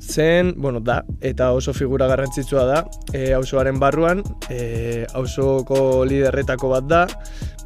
zen, 0.00 0.54
bueno, 0.56 0.80
da, 0.80 1.04
eta 1.20 1.52
oso 1.52 1.74
figura 1.74 2.06
garrantzitsua 2.06 2.64
da, 2.64 2.84
e, 3.12 3.32
auzoaren 3.34 3.78
barruan, 3.78 4.22
e, 4.48 5.04
auzoko 5.14 6.04
liderretako 6.08 6.68
bat 6.68 6.84
da, 6.88 7.06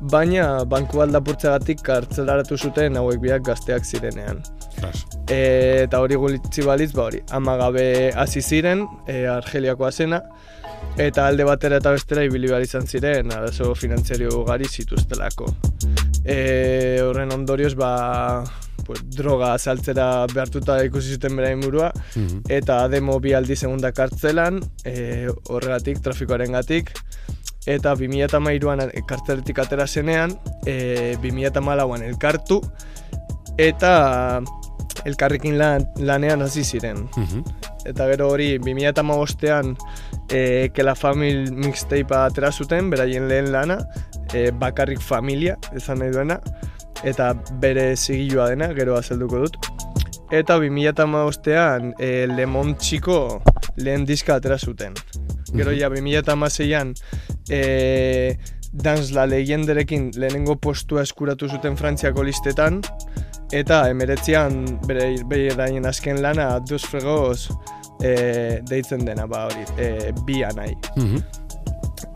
baina 0.00 0.64
banku 0.64 1.00
aldapurtzagatik 1.00 1.80
kartzelaratu 1.82 2.56
zuten 2.58 2.96
hauek 2.96 3.20
biak 3.20 3.42
gazteak 3.46 3.84
zirenean. 3.84 4.42
E, 5.30 5.84
eta 5.84 6.00
hori 6.00 6.16
gulitzi 6.16 6.62
balitz, 6.66 6.92
ba 6.92 7.04
hori, 7.04 7.22
amagabe 7.30 8.12
hasi 8.14 8.42
ziren, 8.42 8.86
e, 9.06 9.26
Argeliakoa 9.26 9.92
zena, 9.92 10.20
eta 10.96 11.26
alde 11.28 11.44
batera 11.44 11.76
eta 11.76 11.90
bestera 11.92 12.22
ibili 12.24 12.48
behar 12.48 12.62
izan 12.64 12.86
ziren, 12.86 13.32
arazo 13.32 13.74
finantziario 13.74 14.30
ugari 14.40 14.64
zituztelako. 14.64 15.50
E, 16.24 17.00
horren 17.04 17.32
ondorioz, 17.32 17.74
ba, 17.76 18.42
pues, 18.86 19.02
droga 19.16 19.58
saltzera 19.58 20.26
behartuta 20.32 20.78
ikusi 20.84 21.12
zuten 21.18 21.36
berain 21.36 21.60
burua, 21.60 21.92
Mhm. 22.14 22.42
eta 22.48 22.88
demo 22.88 23.18
bi 23.20 23.32
aldi 23.34 23.56
segunda 23.56 23.92
kartzelan, 23.92 24.60
e, 24.84 25.28
horregatik, 25.48 26.00
trafikoaren 26.02 26.52
gatik, 26.52 26.92
eta 27.66 27.94
2008an 27.94 28.90
kartzeletik 29.06 29.58
atera 29.58 29.86
zenean, 29.86 30.38
e, 30.64 31.16
2008an 31.20 32.02
elkartu, 32.02 32.62
eta 33.58 34.40
elkarrekin 35.04 35.58
lan, 35.58 35.86
lanean 35.98 36.42
hasi 36.42 36.64
ziren. 36.64 37.08
Mhm. 37.16 37.44
Eta 37.86 38.06
gero 38.08 38.30
hori 38.30 38.58
2008an 38.58 39.76
e, 40.30 40.70
Kela 40.74 40.94
Famil 40.94 41.52
mixtape 41.52 42.14
atera 42.16 42.52
zuten, 42.52 42.90
beraien 42.90 43.28
lehen 43.28 43.52
lana, 43.52 43.78
e, 44.32 44.50
bakarrik 44.50 45.00
familia, 45.00 45.56
ezan 45.76 46.00
nahi 46.02 46.14
duena, 46.14 46.40
eta 47.04 47.32
bere 47.62 47.94
zigilua 47.96 48.50
dena, 48.50 48.72
gero 48.74 48.96
azelduko 48.98 49.44
dut. 49.46 49.58
Eta 50.34 50.58
2008an 50.58 51.94
e, 52.02 52.10
Lemon 52.32 52.74
Txiko 52.80 53.20
lehen 53.78 54.06
diska 54.08 54.40
atera 54.40 54.58
zuten. 54.58 54.96
Gero 55.54 55.72
ja 55.76 55.88
2006an 55.92 56.94
e, 57.48 58.36
Dance 58.72 59.14
La 59.14 59.24
Leyenderekin 59.26 60.10
lehenengo 60.16 60.58
postua 60.60 61.04
eskuratu 61.06 61.48
zuten 61.48 61.78
Frantziako 61.78 62.24
listetan, 62.26 62.82
eta 63.54 63.84
emeretzean 63.90 64.64
bere, 64.88 65.12
beraien 65.30 65.86
azken 65.86 66.20
lana 66.22 66.56
Dos 66.66 66.82
Fregoz 66.84 67.52
e, 68.02 68.60
deitzen 68.68 69.04
dena, 69.04 69.26
ba 69.26 69.46
hori, 69.46 69.64
e, 69.78 70.12
bia 70.24 70.50
nahi. 70.56 70.76
Mhm. 70.96 71.22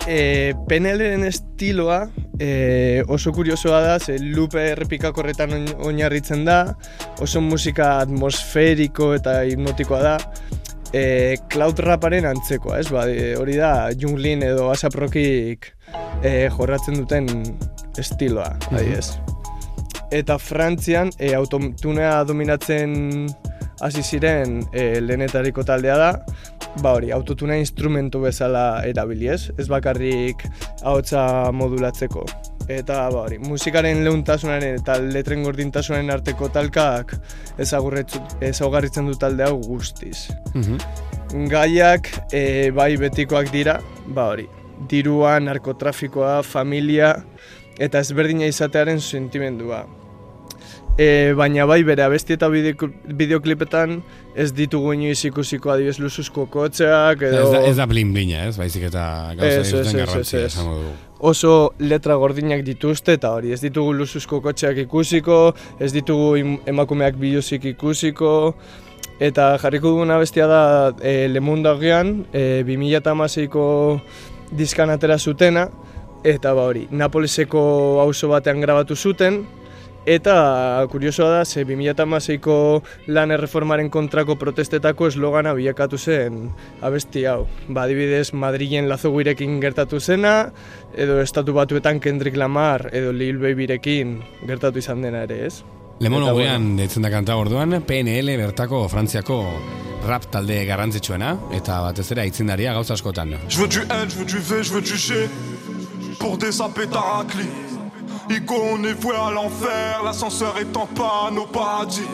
E, 0.09 0.55
PNL-ren 0.69 1.25
estiloa 1.25 2.09
e, 2.41 3.03
oso 3.09 3.33
kuriosoa 3.37 3.81
da, 3.85 3.99
ze 4.01 4.19
lupe 4.19 4.63
errepikakorretan 4.73 5.53
oin- 5.53 5.75
oinarritzen 5.87 6.45
da, 6.45 6.75
oso 7.21 7.41
musika 7.45 7.99
atmosferiko 8.01 9.13
eta 9.15 9.43
hipnotikoa 9.45 10.01
da, 10.03 10.15
e, 10.93 11.37
cloud 11.53 11.79
raparen 11.85 12.27
antzekoa, 12.27 12.81
ez? 12.81 12.89
Ba, 12.91 13.05
e, 13.09 13.35
hori 13.37 13.57
da 13.61 13.91
Junglin 13.93 14.43
edo 14.43 14.71
Asaprokik 14.73 15.69
e, 16.23 16.49
jorratzen 16.57 16.97
duten 17.03 17.29
estiloa, 18.01 18.57
adiez. 18.73 19.19
Eta 20.11 20.39
Frantzian 20.43 21.13
e, 21.19 21.35
autotunea 21.37 22.25
dominatzen 22.27 23.29
hasi 23.81 24.03
ziren 24.03 24.61
e, 24.73 25.01
lehenetariko 25.01 25.65
taldea 25.67 25.97
da, 25.99 26.11
ba 26.83 26.95
hori, 26.97 27.11
autotuna 27.13 27.57
instrumentu 27.59 28.21
bezala 28.23 28.83
erabili 28.87 29.31
ez, 29.33 29.51
ez 29.59 29.67
bakarrik 29.71 30.45
ahotsa 30.83 31.51
modulatzeko. 31.57 32.25
Eta 32.71 33.03
ba 33.11 33.25
hori, 33.25 33.41
musikaren 33.43 34.05
leuntasunaren 34.07 34.79
eta 34.79 34.99
letren 35.03 35.43
gordintasunaren 35.47 36.13
arteko 36.15 36.51
talkak 36.55 37.17
ezaugarritzen 37.59 39.09
du 39.11 39.17
talde 39.19 39.49
hau 39.49 39.57
guztiz. 39.65 40.29
Mhm. 40.55 41.49
Gaiak 41.51 42.11
e, 42.35 42.71
bai 42.75 42.97
betikoak 42.99 43.51
dira, 43.55 43.79
ba 44.07 44.31
hori, 44.33 44.49
dirua, 44.91 45.39
narkotrafikoa, 45.41 46.41
familia 46.43 47.15
eta 47.81 48.03
ezberdina 48.03 48.49
izatearen 48.51 49.01
sentimendua. 49.01 49.85
E, 50.99 51.33
baina 51.33 51.65
bai 51.65 51.81
bere 51.87 52.03
abesti 52.05 52.35
eta 52.37 52.49
bideo- 52.53 52.91
bideoklipetan 53.17 54.03
ez 54.37 54.51
ditugu 54.53 54.93
inoiz 54.93 55.23
ikusiko 55.25 55.71
adibidez 55.73 55.99
luzuzko 56.03 56.45
kotxeak 56.53 57.23
edo 57.25 57.39
Ez 57.47 57.53
da, 57.55 57.61
ez 57.71 57.77
da 57.79 57.87
blin 57.89 58.11
blina, 58.13 58.43
ez? 58.51 58.57
Baizik 58.61 58.83
eta 58.91 59.05
gauza 59.39 59.47
Ez, 59.63 59.73
ez, 59.73 59.87
ez, 59.87 59.95
garrantzia 59.95 60.39
ez, 60.41 60.45
ez. 60.45 60.53
esango 60.53 60.75
dugu. 60.77 60.93
oso 61.31 61.53
letra 61.79 62.15
gordinak 62.21 62.63
dituzte 62.67 63.15
eta 63.17 63.31
hori 63.33 63.53
ez 63.53 63.61
ditugu 63.63 63.93
luzuzko 63.97 64.41
kotxeak 64.45 64.77
ikusiko, 64.85 65.55
ez 65.79 65.93
ditugu 65.93 66.59
emakumeak 66.67 67.17
biluzik 67.17 67.65
ikusiko 67.65 68.55
eta 69.21 69.57
jarriko 69.63 69.89
duguna 69.95 70.19
bestia 70.19 70.47
da 70.47 70.93
e, 71.03 71.29
Lemundagian 71.29 72.27
e, 72.33 72.63
2006ko 72.65 73.65
diskan 74.53 74.91
atera 74.91 75.17
zutena 75.19 75.69
eta 76.25 76.53
ba 76.53 76.67
hori, 76.69 76.89
Napoleseko 76.91 78.01
auzo 78.03 78.29
batean 78.29 78.61
grabatu 78.61 78.97
zuten 78.97 79.47
Eta 80.11 80.87
kuriosoa 80.90 81.29
da, 81.31 81.43
ze 81.45 81.62
2006ko 81.62 82.55
lan 83.14 83.31
erreformaren 83.31 83.90
kontrako 83.95 84.35
protestetako 84.40 85.07
eslogana 85.07 85.52
bilakatu 85.55 85.99
zen 85.99 86.40
abesti 86.83 87.23
hau. 87.31 87.45
Ba, 87.69 87.85
adibidez, 87.85 88.33
Madrilen 88.35 88.88
lazo 88.90 89.12
guirekin 89.14 89.61
gertatu 89.62 90.00
zena, 90.00 90.50
edo 90.99 91.21
estatu 91.23 91.55
batuetan 91.55 92.02
Kendrick 92.02 92.40
Lamar 92.43 92.88
edo 92.90 93.12
Lil 93.14 93.38
Babyrekin 93.38 94.17
gertatu 94.50 94.83
izan 94.83 95.07
dena 95.07 95.23
ere, 95.29 95.45
ez? 95.47 95.62
Lemono 96.02 96.33
Eta 96.33 96.37
guean 96.40 96.69
deitzen 96.81 97.07
da 97.07 97.14
kanta 97.14 97.38
orduan, 97.38 97.79
PNL 97.87 98.35
bertako 98.40 98.88
Frantziako 98.90 99.40
rap 100.11 100.26
talde 100.33 100.64
garrantzitsuena, 100.67 101.37
eta 101.55 101.85
batez 101.87 102.11
ere 102.11 102.26
aitzindaria 102.26 102.75
gauza 102.75 102.99
askotan. 102.99 103.37
Je 103.47 103.62
veux 103.62 103.69
du 103.69 103.87
N, 103.87 104.09
je 104.11 104.17
veux 104.17 104.26
du 104.26 104.38
V, 104.38 104.62
je 104.64 104.73
veux 104.73 104.83
du 104.83 104.97
G 104.97 105.29
Pour 106.19 106.37
ta 106.37 106.47
raclée 106.47 107.70
Igo, 108.31 108.55
on 108.75 108.85
est 108.85 108.93
voué 108.93 109.17
à 109.17 109.33
l'enfer. 109.33 110.03
L'ascenseur 110.05 110.57
est 110.59 110.77
en 110.77 110.87
panne 110.87 111.37
au 111.37 111.47
paradis. 111.47 112.07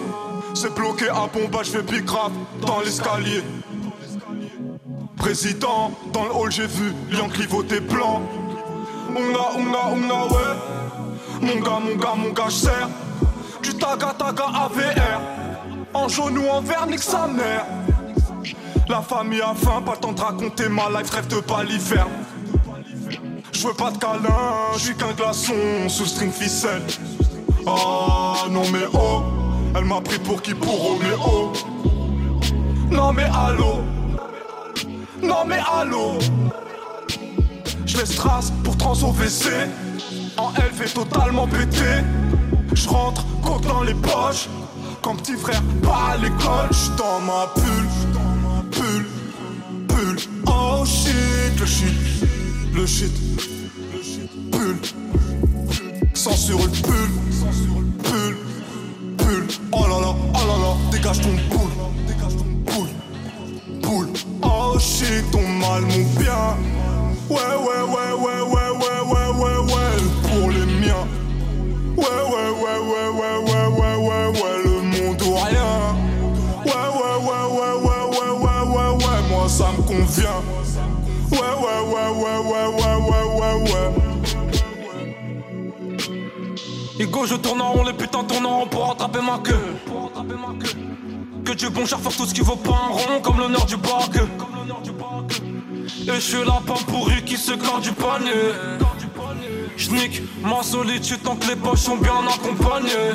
C'est 0.55 0.75
bloqué 0.75 1.11
à 1.11 1.27
Bomba, 1.27 1.63
je 1.63 1.73
fais 1.73 2.05
rap 2.07 2.33
dans 2.63 2.81
l'escalier. 2.81 3.43
Président, 5.19 5.93
dans 6.13 6.25
le 6.25 6.31
hall 6.31 6.51
j'ai 6.51 6.67
vu 6.67 6.93
Lion 7.11 7.29
clivoté 7.29 7.81
blanc 7.81 8.23
Onga, 9.11 9.59
onga, 9.59 9.79
onga, 9.93 10.25
ouais. 10.35 10.57
Mon 11.43 11.61
gars, 11.61 11.81
mon 11.81 11.97
gars, 11.97 12.15
mon 12.17 12.33
gars, 12.33 12.49
j'serre 12.49 12.89
Du 13.63 13.75
taga, 13.75 14.15
taga, 14.19 14.45
AVR 14.45 15.21
En 15.93 16.09
jaune 16.09 16.39
ou 16.39 16.49
en 16.49 16.61
vert, 16.61 16.87
nique 16.87 17.03
sa 17.03 17.27
mère. 17.27 17.67
La 18.89 19.03
famille 19.03 19.41
a 19.41 19.55
faim, 19.55 19.83
pas 19.85 19.93
le 19.93 19.99
temps 19.99 20.13
de 20.13 20.21
raconter 20.21 20.69
ma 20.69 20.89
life, 20.91 21.11
rêve 21.11 21.27
de 21.27 21.41
baliverne. 21.41 22.09
Je 23.53 23.67
veux 23.67 23.75
pas 23.75 23.91
de 23.91 23.99
câlin, 23.99 24.73
je 24.75 24.79
suis 24.79 24.95
qu'un 24.95 25.13
glaçon 25.13 25.89
sous 25.89 26.07
string 26.07 26.31
ficelle. 26.31 26.83
Ah 27.67 28.45
non 28.51 28.63
mais 28.73 28.87
oh, 28.93 29.23
elle 29.75 29.85
m'a 29.85 30.01
pris 30.01 30.19
pour 30.19 30.43
qui 30.43 30.55
pour 30.55 30.79
Roméo. 30.79 31.53
Non 32.91 33.13
mais 33.13 33.25
allô, 33.25 33.83
non 35.23 35.45
mais 35.47 35.59
allô. 35.73 36.19
Je 37.87 37.97
laisse 37.99 38.15
trace 38.17 38.53
pour 38.63 38.77
trans 38.77 39.03
au. 39.03 39.13
En 40.37 40.51
LV 40.51 40.93
totalement 40.93 41.47
pété. 41.47 42.05
Je 42.75 42.89
rentre, 42.89 43.25
dans 43.67 43.83
les 43.83 43.95
poches. 43.95 44.49
Comme 45.03 45.17
petit 45.17 45.37
frère, 45.37 45.63
pas 45.83 46.13
à 46.13 46.17
l'école. 46.17 46.69
J'suis 46.73 46.91
dans 46.99 47.21
ma 47.21 47.47
bulle, 47.55 47.89
bulle, 48.71 49.07
bulle. 49.89 50.19
Oh 50.47 50.85
shit, 50.85 51.59
le 51.59 51.67
shit, 51.67 51.95
le 52.77 52.87
shit, 52.87 53.13
bulle. 54.53 54.77
Sans 56.13 56.37
sur 56.37 56.59
le 56.59 56.69
pull, 56.69 57.11
bulle, 58.05 58.37
bulle. 59.17 59.47
Oh 59.73 59.83
là 59.83 60.01
là, 60.01 60.15
oh 60.35 60.47
là 60.47 60.57
là, 60.59 60.77
dégage 60.93 61.21
ton 61.21 61.31
boule, 61.51 61.71
dégage 62.07 62.37
ton 62.37 62.45
boule, 62.71 62.91
boule. 63.81 64.09
Oh 64.43 64.79
shit, 64.79 65.25
ton 65.31 65.41
mal, 65.41 65.83
mon 65.83 66.05
bien. 66.21 66.57
Ouais, 67.31 67.57
ouais, 67.67 67.83
ouais, 67.95 68.13
ouais, 68.13 68.43
ouais, 68.43 68.71
ouais, 68.83 69.01
ouais, 69.11 69.29
ouais, 69.41 69.59
ouais, 69.73 69.97
pour 70.23 70.51
les 70.51 70.67
miens. 70.81 71.07
Ouais, 71.97 72.21
ouais, 72.33 72.51
ouais, 72.63 72.79
ouais, 72.91 73.09
ouais, 73.19 73.36
Hugo, 87.07 87.25
je 87.25 87.37
tourne 87.37 87.63
en 87.63 87.71
rond, 87.71 87.85
les 87.85 87.93
putains 87.93 88.25
tournent 88.25 88.47
en 88.47 88.59
rond 88.61 88.67
pour 88.67 88.89
rattraper 88.89 89.21
ma 89.21 89.39
queue. 89.39 89.77
Que 91.45 91.53
Dieu 91.53 91.69
bon 91.69 91.87
cher 91.87 92.01
faire 92.01 92.17
tout 92.17 92.27
ce 92.27 92.35
qui 92.35 92.41
vaut 92.41 92.57
pas 92.57 92.71
un 92.71 92.93
rond 92.93 93.21
comme 93.23 93.39
l'honneur 93.39 93.65
du 93.65 93.77
bac. 93.77 94.11
Et 96.03 96.15
je 96.15 96.21
suis 96.21 96.45
la 96.45 96.61
pomme 96.67 96.85
pourrie 96.89 97.23
qui 97.25 97.37
se 97.37 97.53
corde 97.53 97.83
du 97.83 97.93
panier. 97.93 98.55
J'nique 99.77 100.23
ma 100.43 100.65
solitude 100.65 101.23
tant 101.23 101.37
que 101.37 101.47
les 101.47 101.55
poches 101.55 101.79
sont 101.81 101.97
bien 101.97 102.27
accompagnées. 102.27 103.13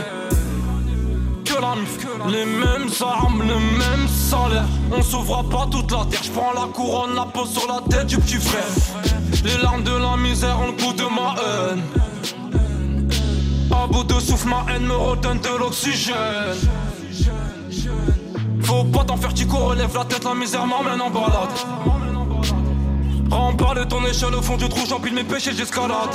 Que 1.44 1.60
la 1.60 1.76
mif, 1.76 2.08
les 2.30 2.46
mêmes 2.46 2.90
armes, 3.02 3.42
le 3.42 3.56
même 3.56 4.08
salaire. 4.08 4.68
On 4.96 5.02
sauvera 5.02 5.44
pas 5.44 5.68
toute 5.70 5.92
la 5.92 6.06
terre. 6.06 6.24
J'prends 6.24 6.54
la 6.54 6.68
couronne, 6.68 7.14
la 7.16 7.26
pose 7.26 7.52
sur 7.52 7.68
la 7.68 7.82
tête 7.90 8.08
du 8.08 8.18
petit 8.18 8.38
frère. 8.38 8.64
Les 9.44 9.62
larmes 9.62 9.84
de 9.84 9.92
la 9.92 10.16
misère 10.16 10.58
ont 10.62 10.68
le 10.68 10.82
goût 10.82 10.94
de 10.94 11.04
ma 11.04 11.36
haine. 11.42 11.84
Ma 14.46 14.66
haine 14.70 14.86
me 14.86 14.96
redonne 14.96 15.40
de 15.40 15.58
l'oxygène. 15.58 16.16
Faut 18.64 18.84
pas 18.86 19.04
t'en 19.04 19.18
faire, 19.18 19.34
Tico, 19.34 19.58
relève 19.58 19.94
la 19.96 20.06
tête, 20.06 20.24
la 20.24 20.34
misère 20.34 20.66
m'emmène 20.66 21.02
en 21.02 21.10
balade. 21.10 21.50
Remballe 23.30 23.88
ton 23.88 24.04
échelle 24.06 24.34
au 24.36 24.42
fond 24.42 24.58
du 24.58 24.68
trou, 24.68 24.82
j'empile 24.88 25.14
mes 25.14 25.24
péchés, 25.24 25.52
j'escalade. 25.56 26.10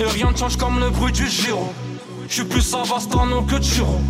Et 0.00 0.04
rien 0.04 0.30
ne 0.30 0.36
change 0.36 0.56
comme 0.56 0.78
le 0.78 0.90
bruit 0.90 1.12
du 1.12 1.26
giro. 1.26 1.72
J'suis 2.28 2.44
plus 2.44 2.62
Savastano 2.62 3.42
que 3.42 3.60
Chiro. 3.60 4.00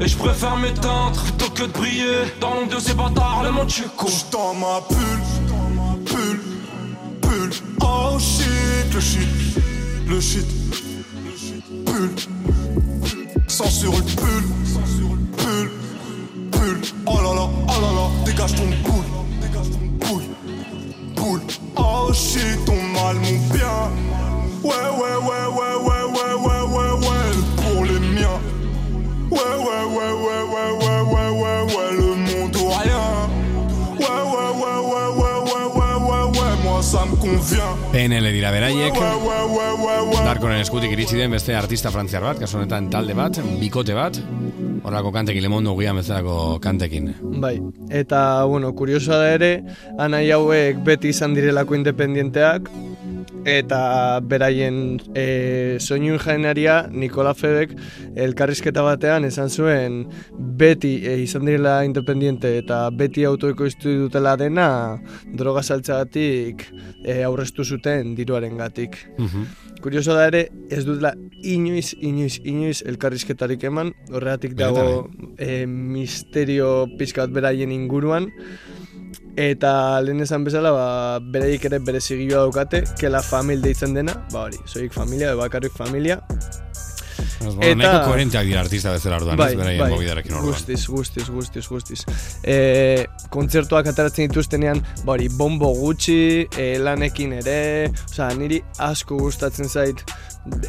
Et 0.00 0.06
je 0.06 0.16
préfère 0.16 0.56
m'éteindre 0.56 1.20
plutôt 1.22 1.50
que 1.50 1.62
de 1.62 1.72
briller 1.72 2.32
dans 2.40 2.54
l'ombre 2.54 2.74
de 2.74 2.80
ces 2.80 2.94
bâtards, 2.94 3.42
le 3.42 3.50
monde 3.50 3.70
Chico. 3.70 4.06
dans 4.30 4.54
ma 4.54 4.80
bulle, 4.88 6.04
bulle, 6.04 6.40
bulle. 7.22 7.50
Oh 7.80 8.18
shit, 8.18 8.92
le 8.92 9.00
shit, 9.00 9.28
le 10.06 10.20
shit, 10.20 10.63
pull. 12.08 13.48
Sans 13.48 13.70
sur 13.70 13.92
le 13.92 14.02
pull. 14.16 14.44
Pull. 15.36 15.70
Pull. 16.50 16.80
Oh 17.06 17.16
là 17.16 17.34
là, 17.34 17.48
oh 17.68 17.80
là 17.80 17.92
là, 17.92 18.24
dégage 18.24 18.54
ton 18.54 18.70
pull. 18.84 19.03
PNL 37.92 38.30
dira 38.32 38.50
beraiek. 38.54 38.96
Darkoren 40.24 40.60
eskutik 40.62 40.94
iritsi 40.94 41.18
den 41.18 41.34
beste 41.34 41.56
artista 41.56 41.92
frantziar 41.94 42.24
bat, 42.24 42.40
kasu 42.40 42.58
honetan 42.58 42.88
talde 42.92 43.16
bat, 43.18 43.38
bikote 43.60 43.96
bat, 43.96 44.18
horrelako 44.84 45.12
kantekin, 45.14 45.44
lemondo 45.44 45.74
guian 45.78 45.98
bezalako 46.00 46.58
kantekin. 46.64 47.12
Bai, 47.42 47.56
eta, 47.90 48.44
bueno, 48.50 48.72
kuriosoa 48.76 49.20
da 49.22 49.30
ere, 49.36 49.52
anai 50.00 50.26
hauek 50.34 50.80
beti 50.86 51.12
izan 51.14 51.36
direlako 51.36 51.76
independienteak, 51.78 52.70
eta 53.44 54.20
beraien 54.24 54.98
e, 55.14 55.76
soinu 55.80 56.14
ingenieria 56.14 56.84
Nikola 56.90 57.34
Febek 57.36 57.74
elkarrizketa 58.16 58.82
batean 58.84 59.26
esan 59.28 59.50
zuen 59.50 60.04
beti 60.58 60.96
e, 61.04 61.18
izan 61.22 61.44
direla 61.48 61.76
independiente 61.84 62.56
eta 62.58 62.88
beti 62.90 63.24
autoekoiztu 63.28 63.98
dutela 64.06 64.34
dena 64.40 64.68
droga 65.26 65.62
saltzagatik 65.62 66.66
e, 67.04 67.22
aurreztu 67.22 67.64
zuten 67.64 68.14
diruaren 68.16 68.56
gatik. 68.58 68.98
Kurioso 69.84 70.14
da 70.16 70.28
ere, 70.30 70.46
ez 70.72 70.84
dutela 70.86 71.12
inoiz, 71.44 71.92
inoiz, 72.00 72.38
inoiz 72.48 72.78
elkarrizketarik 72.88 73.66
eman, 73.68 73.92
horregatik 74.12 74.54
dago 74.56 75.10
e, 75.36 75.66
misterio 75.68 76.86
pizkat 76.98 77.34
beraien 77.34 77.72
inguruan, 77.74 78.30
eta 79.36 80.00
lehen 80.04 80.22
esan 80.24 80.44
bezala, 80.46 80.72
ba, 80.74 80.86
beraiek 81.34 81.64
ere 81.70 81.80
bere 81.84 82.00
zigioa 82.00 82.44
daukate, 82.46 82.84
que 82.98 83.10
la 83.10 83.22
famil 83.22 83.62
deitzen 83.62 83.94
dena, 83.94 84.16
ba 84.32 84.46
hori, 84.48 84.60
soik 84.66 84.92
familia, 84.92 85.32
edo 85.32 85.40
bakarrik 85.42 85.72
familia, 85.76 86.20
Eta- 87.44 87.74
nahiko 87.74 87.98
koherenteak 88.08 88.46
dira 88.48 88.60
artista 88.64 88.92
bezala 88.94 89.16
orduan, 89.20 89.40
ez 89.40 89.56
beraien 89.58 89.88
mobidarekin 89.90 90.34
orduan. 90.34 90.52
guztiz, 90.52 90.86
guztiz, 90.88 91.26
guztiz, 91.28 91.64
guztiz. 91.68 92.04
E, 92.42 93.06
kontzertuak 93.30 93.86
ateratzen 93.92 94.28
dituztenean, 94.28 94.82
ba 95.04 95.16
hori, 95.16 95.28
bombo 95.28 95.72
gutxi, 95.74 96.46
e, 96.56 96.68
lanekin 96.78 97.32
ere, 97.40 97.90
osea, 98.10 98.30
niri 98.38 98.62
asko 98.78 99.18
gustatzen 99.20 99.68
zait 99.68 100.04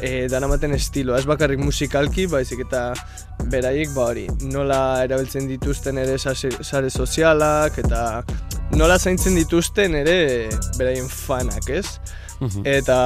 e, 0.00 0.26
daramaten 0.32 0.72
estiloa, 0.76 1.18
ez 1.20 1.26
bakarrik 1.28 1.60
musikalki, 1.62 2.26
baizik 2.32 2.64
eta 2.66 2.88
beraiek, 3.52 3.92
ba 3.94 4.10
hori, 4.10 4.26
nola 4.52 4.80
erabiltzen 5.04 5.48
dituzten 5.48 5.98
ere 6.02 6.18
sare 6.18 6.90
sozialak, 6.90 7.78
eta 7.84 8.24
nola 8.76 8.98
zaintzen 8.98 9.36
dituzten 9.38 9.94
ere 9.94 10.48
beraien 10.78 11.08
fanak, 11.08 11.68
ez? 11.70 11.86
Eta, 12.64 12.96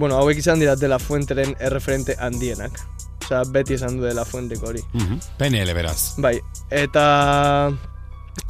bueno, 0.00 0.16
hauek 0.16 0.38
izan 0.40 0.58
dira 0.62 0.74
De 0.80 0.88
La 0.88 0.98
Fuenteren 0.98 1.52
erreferente 1.60 2.16
handienak. 2.18 2.80
Osea, 3.20 3.44
beti 3.52 3.76
esan 3.76 3.98
du 4.00 4.06
De 4.08 4.14
La 4.16 4.24
Fuenteko 4.24 4.72
hori. 4.72 4.80
Mhm. 4.96 5.20
PNL 5.38 5.74
beraz. 5.76 6.14
Bai, 6.18 6.38
eta 6.70 7.04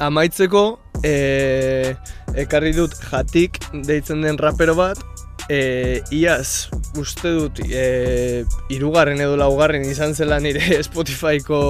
amaitzeko 0.01 0.63
e, 1.03 1.93
ekarri 2.39 2.71
dut 2.77 2.95
jatik 3.11 3.59
deitzen 3.85 4.21
den 4.23 4.37
rapero 4.39 4.75
bat 4.77 5.01
e, 5.49 5.99
iaz 6.15 6.69
uste 7.01 7.33
dut 7.35 7.59
e, 7.65 8.45
irugarren 8.71 9.19
edo 9.21 9.35
laugarren 9.41 9.83
izan 9.89 10.15
zela 10.15 10.39
nire 10.39 10.79
Spotifyko 10.87 11.61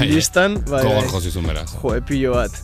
listan 0.00 0.56
bai, 0.70 0.82
Gogor 0.86 1.04
bai. 1.04 1.10
jo 1.12 1.20
zizun 1.20 1.46
beraz. 1.50 1.68
Jo, 1.82 1.94
epillo 1.98 2.38
bat. 2.38 2.56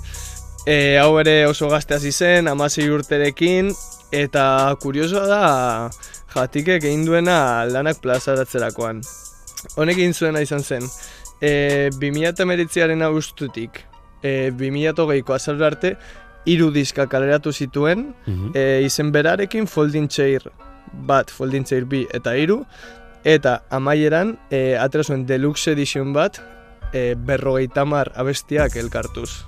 E, 0.68 0.96
hau 1.00 1.12
ere 1.20 1.42
oso 1.48 1.68
gazte 1.72 1.96
hasi 1.96 2.12
zen, 2.12 2.48
amasei 2.50 2.88
urterekin, 2.92 3.70
eta 4.12 4.74
kuriosoa 4.82 5.26
da 5.28 5.44
jatikek 6.34 6.84
egin 6.84 7.04
duena 7.06 7.64
lanak 7.68 8.00
plazaratzerakoan. 8.02 9.00
Honek 9.76 9.98
egin 9.98 10.14
zuena 10.14 10.40
izan 10.44 10.62
zen, 10.62 10.84
e, 11.40 11.90
2008aren 11.98 13.02
augustutik, 13.02 13.82
e, 14.22 14.50
2008ko 14.54 15.34
azaldu 15.34 15.64
arte, 15.64 15.96
hiru 16.46 16.70
diska 16.72 17.06
kaleratu 17.06 17.52
zituen, 17.52 18.14
Mhm. 18.26 18.52
e, 18.54 18.82
izen 18.84 19.12
berarekin 19.12 19.66
folding 19.66 20.08
chair 20.08 20.42
bat, 20.92 21.30
folding 21.30 21.66
chair 21.66 21.84
bi 21.84 22.06
eta 22.14 22.34
hiru, 22.36 22.64
eta 23.24 23.62
amaieran 23.70 24.38
e, 24.50 24.76
atera 24.76 25.04
zuen 25.04 25.26
deluxe 25.26 25.72
edition 25.72 26.12
bat, 26.12 26.40
e, 26.92 27.14
berrogeita 27.14 27.84
mar 27.84 28.12
abestiak 28.16 28.76
elkartuz. 28.76 29.44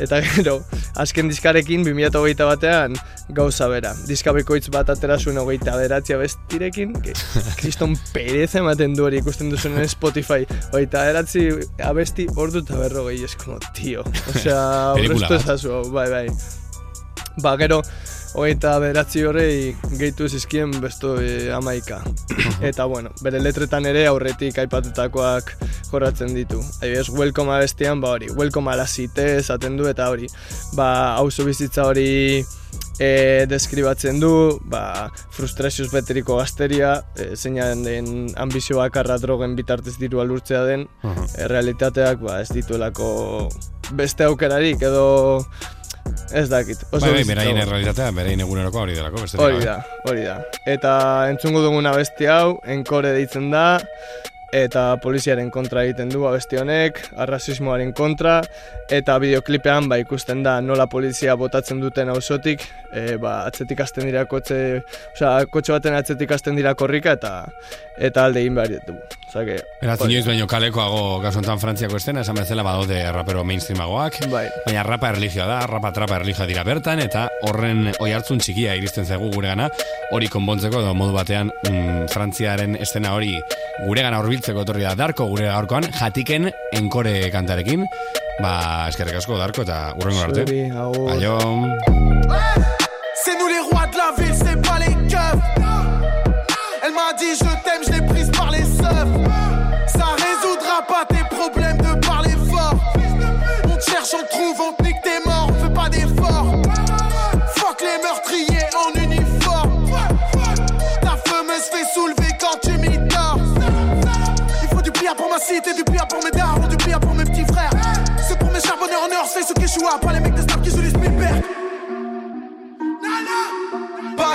Eta 0.00 0.20
gero, 0.24 0.56
azken 1.00 1.28
diskarekin 1.28 1.84
2008 1.84 2.46
batean 2.48 2.94
gauza 3.36 3.68
bera. 3.68 3.92
Diska 4.08 4.32
bekoitz 4.36 4.68
bat 4.72 4.88
atera 4.92 5.18
zuen 5.20 5.38
hogeita 5.40 5.76
beratzi 5.76 6.16
abestirekin, 6.16 6.94
que, 7.04 7.14
kriston 7.60 7.96
pereza 8.14 8.62
ematen 8.62 8.96
du 8.96 9.04
hori 9.08 9.20
ikusten 9.20 9.52
duzunen 9.52 9.88
Spotify. 9.88 10.48
Hogeita 10.70 11.04
beratzi 11.10 11.48
abesti 11.84 12.28
ordu 12.36 12.64
eta 12.64 12.80
berrogei, 12.80 13.18
es 13.24 13.36
como, 13.36 13.58
tio. 13.76 14.06
Osea, 14.34 14.62
horreztu 14.96 15.36
ezazu 15.40 15.82
bai, 15.92 16.08
bai. 16.12 16.26
Ba, 17.40 17.54
gero, 17.60 17.82
hogeita 18.34 18.76
beratzi 18.82 19.24
horrei 19.26 19.74
gehitu 19.98 20.28
zizkien 20.28 20.72
besto 20.82 21.16
e, 21.20 21.50
amaika. 21.52 22.00
Eta, 22.68 22.86
bueno, 22.86 23.10
bere 23.24 23.40
letretan 23.42 23.86
ere 23.90 24.06
aurretik 24.10 24.58
aipatutakoak 24.62 25.54
jorratzen 25.90 26.34
ditu. 26.36 26.60
Adibidez, 26.80 27.08
welcome 27.10 27.52
abestian, 27.54 28.00
ba 28.00 28.14
hori, 28.16 28.30
welcome 28.38 28.70
ala 28.72 28.86
zite 28.86 29.36
esaten 29.40 29.76
du, 29.80 29.88
eta 29.90 30.10
hori, 30.12 30.30
ba, 30.78 30.90
auzo 31.18 31.46
bizitza 31.48 31.88
hori 31.88 32.44
e, 33.00 33.46
deskribatzen 33.50 34.20
du, 34.22 34.32
ba, 34.70 35.10
frustrazioz 35.34 35.88
beteriko 35.92 36.38
gazteria, 36.38 36.94
e, 37.16 37.32
zeinan 37.34 37.82
den 37.86 38.30
ambizio 38.38 38.78
bakarra 38.78 39.18
drogen 39.18 39.56
bitartez 39.58 39.96
diru 39.98 40.22
alurtzea 40.22 40.62
den, 40.68 40.86
Aha. 41.02 41.26
e, 41.34 41.50
realitateak 41.50 42.22
ba, 42.22 42.40
ez 42.44 42.50
dituelako 42.54 43.10
beste 43.98 44.28
aukerarik 44.28 44.82
edo 44.86 45.08
ez 46.32 46.48
dakit. 46.50 46.82
Oso 46.90 47.04
Bai, 47.04 47.12
bai, 47.18 47.24
beraien 47.28 47.60
errealitatea, 47.62 48.10
beraien 48.16 48.44
eguneroko 48.44 48.82
hori 48.84 48.98
delako, 48.98 49.24
beste 49.24 49.40
Hori 49.40 49.62
da, 49.64 49.78
hori 50.08 50.26
da. 50.26 50.36
Eta 50.68 50.92
entzungo 51.30 51.62
dugun 51.64 51.88
abesti 51.90 52.28
hau, 52.30 52.58
enkore 52.78 53.14
deitzen 53.16 53.50
da, 53.52 53.64
eta 54.52 54.96
poliziaren 55.02 55.50
kontra 55.50 55.84
egiten 55.86 56.10
du 56.10 56.24
abesti 56.28 56.58
honek, 56.60 56.98
arrazismoaren 57.16 57.92
kontra, 57.96 58.40
eta 58.90 59.18
bideoklipean 59.22 59.88
ba, 59.90 60.00
ikusten 60.02 60.42
da 60.42 60.58
nola 60.64 60.88
polizia 60.90 61.36
botatzen 61.38 61.80
duten 61.80 62.10
auzotik, 62.10 62.64
e, 62.92 63.16
ba, 63.22 63.44
atzetik 63.46 63.80
hasten 63.84 64.08
dira 64.10 64.26
kotxe, 64.30 64.80
osea, 65.14 65.46
kotxe 65.50 65.76
baten 65.76 65.96
atzetik 65.98 66.34
hasten 66.34 66.58
dira 66.58 66.74
korrika, 66.74 67.14
eta 67.18 67.34
eta 68.00 68.24
alde 68.24 68.40
egin 68.40 68.56
behar 68.56 68.78
dugu. 68.86 69.00
Osea, 69.30 69.60
Beraz, 69.78 69.98
inoiz 70.08 70.24
baino 70.26 70.46
kalekoago 70.50 71.20
kasu 71.22 71.38
honetan 71.38 71.60
Frantziako 71.62 72.00
estena, 72.00 72.24
esan 72.24 72.38
bezala 72.40 72.64
badaude 72.66 72.98
rapero 73.14 73.44
mainstreamagoak, 73.46 74.18
Bai. 74.32 74.46
baina 74.64 74.82
rapa 74.86 75.12
erlijioa 75.14 75.46
da, 75.46 75.60
rapa 75.70 75.92
trapa 75.94 76.18
erlijioa 76.18 76.48
dira 76.50 76.64
bertan, 76.66 77.02
eta 77.04 77.28
horren 77.46 77.92
oi 78.00 78.10
hartzun 78.16 78.40
txikia 78.42 78.74
iristen 78.80 79.06
zaigu 79.06 79.30
gure 79.34 79.52
gana, 79.52 79.68
hori 80.10 80.30
konpontzeko 80.32 80.82
edo 80.82 80.94
modu 80.98 81.14
batean 81.14 81.52
mm, 81.68 82.08
Frantziaren 82.10 82.74
estena 82.80 83.14
hori 83.14 83.36
gure 83.84 84.02
gana 84.02 84.18
horbiltzeko 84.40 84.64
etorri 84.64 84.86
da 84.86 84.94
Darko 84.96 85.26
gure 85.28 85.48
gaurkoan, 85.50 85.86
jatiken 85.92 86.48
enkore 86.72 87.30
kantarekin, 87.32 87.84
ba, 88.40 88.88
eskerrik 88.88 89.20
asko 89.20 89.38
Darko 89.40 89.66
eta 89.68 89.92
urrengo 90.00 90.24
arte. 90.24 90.46
Aio. 91.16 92.79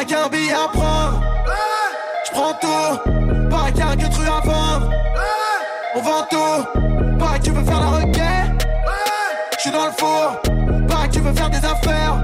Pas 0.06 0.14
qu'un 0.14 0.30
billet 0.30 0.54
à 0.54 0.68
prendre, 0.68 1.20
j'prends 2.26 2.54
tout. 2.62 3.50
Pas 3.50 3.72
qu'un 3.72 3.96
que 3.96 4.12
truc 4.12 4.28
à 4.28 4.40
vendre, 4.46 4.92
on 5.96 6.02
vend 6.02 6.28
tout. 6.30 7.18
Pas 7.18 7.40
que 7.40 7.46
tu 7.46 7.50
veux 7.52 7.64
faire 7.64 7.80
la 7.80 7.88
requête, 7.88 8.68
j'suis 9.58 9.72
dans 9.72 9.86
le 9.86 9.92
four. 9.98 10.42
Pas 10.88 11.08
que 11.08 11.14
tu 11.14 11.20
veux 11.22 11.34
faire 11.34 11.50
des 11.50 11.58
affaires, 11.58 12.24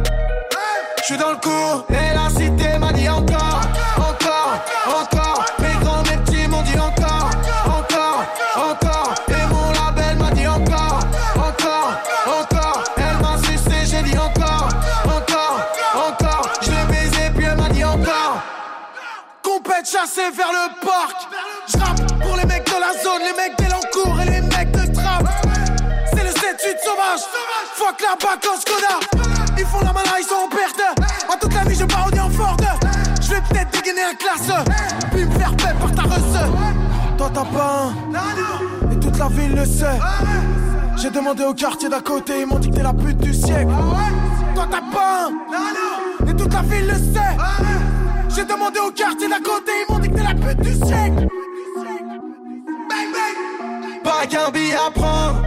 j'suis 1.01 1.17
dans 1.17 1.31
le 1.31 1.37
coup. 1.37 1.83
Et 1.89 2.13
la 2.13 2.29
cité 2.29 2.60
Vers 20.29 20.51
le 20.51 20.85
parc. 20.85 21.27
J'rappe 21.67 22.21
pour 22.21 22.37
les 22.37 22.45
mecs 22.45 22.65
de 22.65 22.79
la 22.79 22.93
zone, 23.03 23.21
les 23.25 23.33
mecs 23.35 23.57
d'Elancourt 23.57 24.21
et 24.21 24.25
les 24.25 24.41
mecs 24.41 24.71
de 24.71 24.93
Trap. 24.93 25.23
C'est 26.13 26.23
le 26.23 26.29
7-8 26.29 26.77
sauvage. 26.85 27.21
Fuck 27.73 28.01
la 28.01 28.15
vacance, 28.29 28.63
connard. 28.63 29.01
Ils 29.57 29.65
font 29.65 29.79
la 29.79 29.91
malade, 29.91 30.13
ils 30.19 30.25
sont 30.25 30.35
en 30.35 30.47
perte. 30.47 30.81
En 31.27 31.37
toute 31.37 31.53
la 31.53 31.63
vie, 31.63 31.75
je 31.75 31.85
parodie 31.85 32.19
en 32.19 32.29
Ford. 32.29 32.55
Je 33.19 33.29
vais 33.29 33.41
peut-être 33.41 33.71
dégainer 33.71 34.03
un 34.03 34.13
classe. 34.13 34.65
Puis 35.11 35.25
me 35.25 35.31
faire 35.39 35.55
paix 35.57 35.73
par 35.79 35.91
ta 35.91 36.03
reuse. 36.03 36.39
Toi, 37.17 37.31
t'as 37.33 37.45
pas 37.45 37.83
un. 37.83 38.91
Et 38.91 38.99
toute 38.99 39.17
la 39.17 39.27
ville 39.27 39.55
le 39.55 39.65
sait. 39.65 39.99
J'ai 40.97 41.09
demandé 41.09 41.43
au 41.43 41.53
quartier 41.53 41.89
d'à 41.89 41.99
côté, 41.99 42.41
ils 42.41 42.45
m'ont 42.45 42.59
dit 42.59 42.69
que 42.69 42.75
t'es 42.75 42.83
la 42.83 42.93
pute 42.93 43.17
du 43.17 43.33
siècle. 43.33 43.73
Toi, 44.53 44.67
t'as 44.69 44.81
pas 44.95 45.25
un. 45.25 46.29
Et 46.29 46.35
toute 46.35 46.53
la 46.53 46.61
ville 46.61 46.87
le 46.87 46.93
sait. 46.93 47.37
J'ai 48.33 48.45
demandé 48.45 48.79
au 48.79 48.91
quartier 48.91 49.27
d'à 49.27 49.39
côté, 49.39 49.71
ils 49.87 49.93
m'ont 49.93 49.99
dit 49.99 50.09
que 50.09 50.15
t'es 50.15 50.23
la 50.23 50.33
pute 50.33 50.61
du 50.61 50.73
siècle. 50.73 51.27
Pas 54.03 54.25
qu'un 54.27 54.49
billet 54.51 54.75
à 54.75 54.89
prendre, 54.89 55.41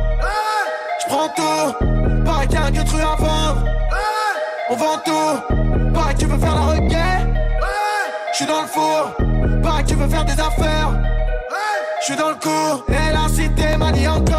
j'prends 1.00 1.28
tout. 1.28 1.84
Pas 2.24 2.46
qu'un 2.46 2.70
que 2.70 2.86
truc 2.86 3.00
à 3.00 3.16
vendre, 3.16 3.64
on 4.68 4.76
vend 4.76 4.98
tout. 5.04 5.92
Pas 5.94 6.12
que 6.12 6.18
tu 6.18 6.26
veux 6.26 6.38
faire 6.38 6.54
la 6.54 6.60
requête, 6.60 7.26
j'suis 8.32 8.46
dans 8.46 8.62
le 8.62 8.68
four. 8.68 9.14
Pas 9.62 9.82
que 9.82 9.88
tu 9.88 9.94
veux 9.94 10.08
faire 10.08 10.24
des 10.24 10.32
affaires, 10.32 10.90
j'suis 12.02 12.16
dans 12.16 12.28
le 12.28 12.34
coup. 12.34 12.82
Et 12.88 13.12
la 13.12 13.28
cité 13.28 13.76
m'a 13.78 13.92
dit 13.92 14.06
encore, 14.06 14.33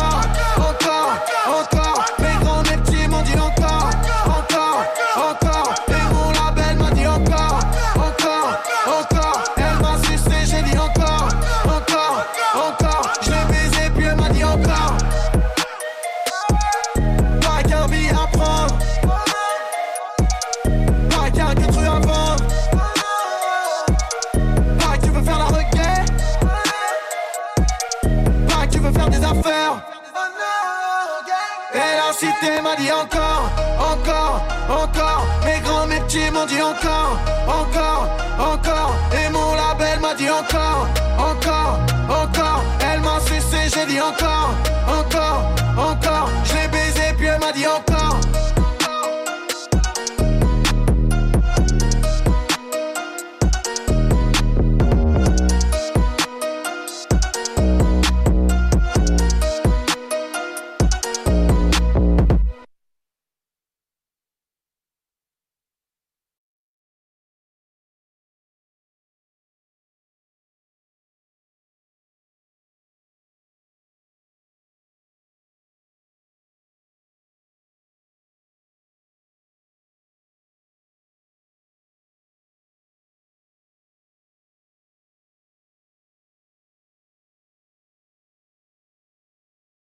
Your. 47.56 47.85